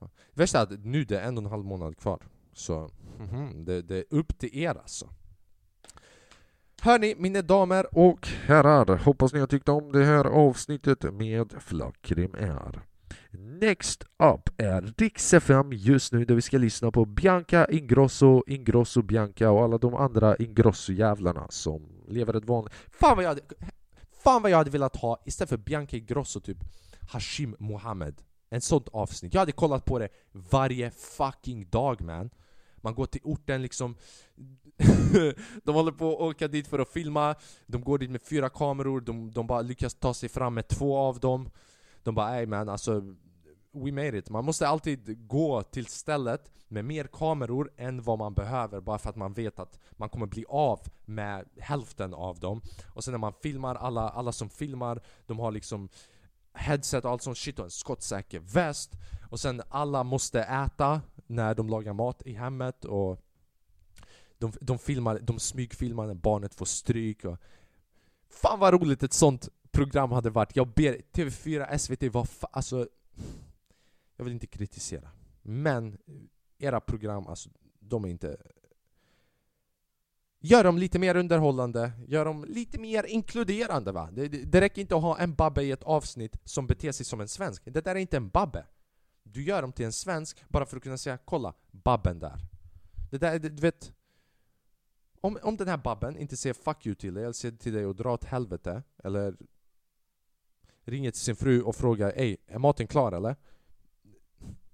Det 0.06 0.42
värsta 0.42 0.60
är 0.60 0.64
att 0.64 0.86
nu 0.86 1.04
det 1.04 1.20
är 1.20 1.28
en 1.28 1.38
och 1.38 1.44
en 1.44 1.50
halv 1.50 1.66
månad 1.66 1.98
kvar. 1.98 2.20
Så 2.54 2.92
mm 3.20 3.30
-hmm, 3.30 3.66
det, 3.66 3.82
det, 3.82 3.96
är 3.98 4.06
upp 4.10 4.40
till 4.40 4.58
er 4.58 4.76
alltså. 4.76 5.10
Hörni, 6.82 7.16
mina 7.18 7.42
damer 7.42 7.98
och 7.98 8.28
herrar. 8.28 8.98
Hoppas 8.98 9.34
ni 9.34 9.40
har 9.40 9.48
tyckt 9.48 9.70
om 9.70 9.92
det 9.92 10.06
här 10.06 10.26
avsnittet 10.26 11.14
med 11.14 11.54
Flackrim 11.60 12.36
är. 12.36 12.82
Next 13.32 14.04
up 14.04 14.50
är 14.58 14.94
Rix 14.98 15.34
FM 15.34 15.74
just 15.74 16.14
nu 16.14 16.26
där 16.26 16.36
vi 16.36 16.42
ska 16.42 16.58
lyssna 16.58 16.92
på 16.92 17.06
Bianca 17.06 17.68
Ingrosso, 17.72 18.44
Ingrosso 18.48 19.02
Bianca 19.02 19.52
och 19.52 19.64
alla 19.64 19.78
de 19.78 19.96
andra 19.96 20.36
Ingrosso-jävlarna 20.36 21.48
som 21.50 22.04
lever 22.08 22.34
ett 22.34 22.46
vanligt... 22.46 22.74
Fan 22.74 23.16
vad 23.16 23.26
jag 23.26 23.30
hade... 23.30 23.42
Fan 24.24 24.42
vad 24.42 24.52
jag 24.52 24.58
hade 24.58 24.70
velat 24.70 24.96
ha 24.96 25.22
istället 25.26 25.50
för 25.50 25.58
Bianca 25.58 25.98
Ingrosso 25.98 26.40
typ 26.40 26.58
Hashim 27.10 27.56
Mohammed. 27.60 28.22
En 28.50 28.62
sånt 28.62 28.88
avsnitt. 28.88 29.34
Jag 29.34 29.42
hade 29.42 29.52
kollat 29.52 29.86
på 29.86 30.00
det 30.00 30.10
varje 30.32 30.92
fucking 30.92 31.70
dag 31.70 32.02
man. 32.02 32.30
Man 32.78 32.96
går 32.96 33.06
till 33.06 33.22
orten 33.24 33.62
liksom 33.62 33.96
De 35.64 35.76
håller 35.76 35.92
på 35.92 36.14
att 36.14 36.20
åka 36.20 36.48
dit 36.48 36.68
för 36.68 36.80
att 36.80 36.90
filma 36.90 37.36
De 37.66 37.82
går 37.82 37.98
dit 37.98 38.10
med 38.12 38.22
fyra 38.22 38.50
kameror, 38.50 39.02
de, 39.02 39.32
de 39.32 39.48
bara 39.48 39.62
lyckas 39.62 39.94
ta 39.96 40.14
sig 40.14 40.30
fram 40.30 40.54
med 40.54 40.68
två 40.68 40.98
av 40.98 41.20
dem 41.20 41.50
De 42.04 42.16
bara 42.16 42.40
ey 42.40 42.46
man 42.46 42.70
alltså 42.70 43.16
We 43.72 43.92
made 43.92 44.18
it. 44.18 44.30
Man 44.30 44.46
måste 44.46 44.68
alltid 44.68 45.28
gå 45.28 45.64
till 45.64 45.86
stället 45.86 46.52
med 46.68 46.86
mer 46.86 47.04
kameror 47.04 47.72
än 47.78 48.02
vad 48.02 48.20
man 48.20 48.34
behöver 48.34 48.82
bara 48.82 48.98
för 48.98 49.10
att 49.10 49.16
man 49.16 49.34
vet 49.34 49.60
att 49.60 49.80
man 49.92 50.10
kommer 50.10 50.26
bli 50.26 50.46
av 50.50 50.80
med 51.06 51.46
hälften 51.60 52.14
av 52.14 52.40
dem 52.40 52.62
Och 52.94 53.04
sen 53.04 53.12
när 53.12 53.18
man 53.18 53.34
filmar, 53.44 53.76
alla, 53.76 54.10
alla 54.10 54.32
som 54.32 54.50
filmar, 54.50 55.02
de 55.26 55.40
har 55.40 55.52
liksom 55.52 55.90
headset 56.58 57.06
och 57.06 57.12
allt 57.12 57.22
sånt 57.22 57.38
shit 57.38 57.60
och 57.60 57.66
en 57.66 57.72
skottsäker 57.72 58.40
väst 58.40 58.92
Och 59.30 59.40
sen 59.40 59.62
alla 59.70 60.04
måste 60.04 60.42
äta 60.42 61.02
när 61.28 61.56
de 61.56 61.70
lagar 61.70 61.94
mat 61.94 62.22
i 62.26 62.34
hemmet 62.34 62.86
och 62.86 63.22
de, 64.38 64.54
de, 64.62 64.80
filmar, 64.80 65.20
de 65.22 65.40
smygfilmar 65.40 66.08
när 66.08 66.14
barnet 66.14 66.56
får 66.56 66.66
stryk 66.66 67.26
och 67.26 67.38
Fan 68.30 68.60
vad 68.60 68.74
roligt 68.74 69.04
ett 69.04 69.14
sånt 69.14 69.50
program 69.72 70.12
hade 70.12 70.30
varit. 70.30 70.56
Jag 70.56 70.68
ber 70.68 71.02
TV4, 71.14 71.78
SVT, 71.78 72.14
vad 72.14 72.30
fan, 72.30 72.50
alltså 72.54 72.88
Jag 74.16 74.26
vill 74.26 74.34
inte 74.34 74.48
kritisera. 74.48 75.10
Men 75.42 75.98
era 76.58 76.80
program, 76.80 77.28
alltså 77.28 77.50
de 77.80 78.06
är 78.06 78.10
inte 78.10 78.38
Gör 80.40 80.64
dem 80.64 80.78
lite 80.78 81.00
mer 81.00 81.16
underhållande, 81.16 81.92
gör 82.08 82.26
dem 82.26 82.46
lite 82.46 82.80
mer 82.80 83.04
inkluderande 83.04 83.92
va? 83.92 84.10
Det, 84.12 84.28
det, 84.28 84.44
det 84.44 84.62
räcker 84.62 84.82
inte 84.82 84.96
att 84.96 85.02
ha 85.02 85.20
en 85.20 85.34
babbe 85.34 85.64
i 85.64 85.72
ett 85.72 85.84
avsnitt 85.84 86.38
som 86.44 86.68
beter 86.68 86.92
sig 86.92 87.06
som 87.06 87.22
en 87.22 87.28
svensk. 87.28 87.62
Det 87.66 87.82
där 87.82 87.96
är 87.96 88.00
inte 88.00 88.18
en 88.18 88.30
babbe. 88.30 88.66
Du 89.24 89.44
gör 89.44 89.62
dem 89.62 89.72
till 89.72 89.86
en 89.86 89.94
svensk 89.94 90.44
bara 90.50 90.66
för 90.66 90.78
att 90.78 90.84
kunna 90.84 90.98
säga 90.98 91.18
'Kolla, 91.18 91.54
babben 91.72 92.20
där' 92.20 92.40
Det 93.12 93.18
där, 93.18 93.40
du 93.40 93.50
vet 93.50 93.94
om, 95.22 95.38
om 95.44 95.58
den 95.58 95.68
här 95.68 95.78
babben 95.78 96.18
inte 96.18 96.38
säger 96.38 96.54
'fuck 96.54 96.86
you' 96.86 96.96
till 96.96 97.14
dig, 97.14 97.24
eller 97.24 97.34
säger 97.34 97.58
till 97.58 97.74
dig 97.74 97.86
att 97.86 97.98
dra 97.98 98.14
åt 98.14 98.24
helvete 98.24 98.84
Eller 99.04 99.36
ringer 100.86 101.12
till 101.12 101.22
sin 101.22 101.36
fru 101.36 101.62
och 101.62 101.76
frågar 101.76 102.14
'Ey, 102.16 102.38
är 102.48 102.60
maten 102.60 102.88
klar 102.88 103.12
eller?' 103.12 103.36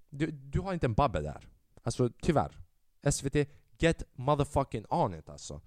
Du, 0.09 0.31
du 0.31 0.59
har 0.59 0.73
inte 0.73 0.85
en 0.85 0.93
babbe 0.93 1.21
där 1.21 1.47
Alltså 1.83 2.09
tyvärr 2.21 2.57
SVT, 3.11 3.47
get 3.83 4.03
motherfucking 4.15 4.85
on 4.89 5.13
it 5.13 5.29
alltså 5.29 5.61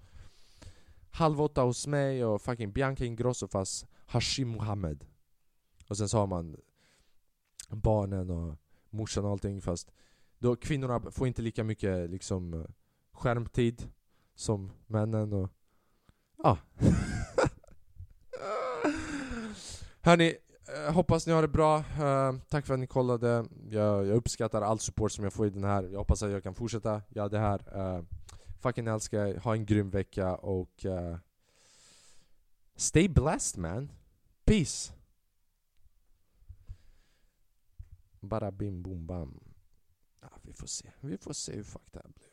Halv 1.11 1.41
åtta 1.41 1.61
hos 1.61 1.87
mig 1.87 2.25
och 2.25 2.41
fucking 2.41 2.71
Bianca 2.71 3.05
Ingrosso 3.05 3.47
fast 3.47 3.87
Hashim 4.05 4.47
Mohammed 4.47 5.05
Och 5.87 5.97
sen 5.97 6.09
så 6.09 6.17
har 6.17 6.27
man 6.27 6.57
barnen 7.69 8.29
och 8.29 8.55
morsan 8.89 9.25
och 9.25 9.31
allting 9.31 9.61
fast 9.61 9.91
då 10.39 10.55
kvinnorna 10.55 11.11
får 11.11 11.27
inte 11.27 11.41
lika 11.41 11.63
mycket 11.63 12.09
liksom 12.09 12.65
skärmtid 13.11 13.89
som 14.35 14.71
männen 14.87 15.33
och 15.33 15.49
ja. 16.43 16.57
Hörni, 20.01 20.37
eh, 20.67 20.93
hoppas 20.93 21.27
ni 21.27 21.33
har 21.33 21.41
det 21.41 21.47
bra. 21.47 21.77
Eh, 21.77 22.35
tack 22.49 22.65
för 22.65 22.73
att 22.73 22.79
ni 22.79 22.87
kollade. 22.87 23.45
Jag, 23.69 24.05
jag, 24.05 24.15
uppskattar 24.15 24.61
all 24.61 24.79
support 24.79 25.11
som 25.11 25.23
jag 25.23 25.33
får 25.33 25.47
i 25.47 25.49
den 25.49 25.63
här. 25.63 25.83
Jag 25.83 25.99
hoppas 25.99 26.23
att 26.23 26.31
jag 26.31 26.43
kan 26.43 26.55
fortsätta 26.55 27.01
göra 27.09 27.29
det 27.29 27.39
här. 27.39 27.61
Eh, 27.75 28.03
fucking 28.59 28.87
älskar 28.87 29.25
er. 29.25 29.37
Ha 29.37 29.53
en 29.53 29.65
grym 29.65 29.89
vecka 29.89 30.35
och 30.35 30.85
eh, 30.85 31.17
Stay 32.75 33.07
blessed 33.07 33.61
man. 33.61 33.91
Peace. 34.45 34.93
Bara 38.19 38.51
bim 38.51 38.83
bom 38.83 39.07
bam. 39.07 39.39
Ja, 40.21 40.29
vi 40.41 40.53
får 40.53 40.67
se. 40.67 40.91
Vi 40.99 41.17
får 41.17 41.33
se 41.33 41.55
hur 41.55 41.63
fuck 41.63 41.91
det 41.91 41.99
här 41.99 42.09
blev. 42.15 42.26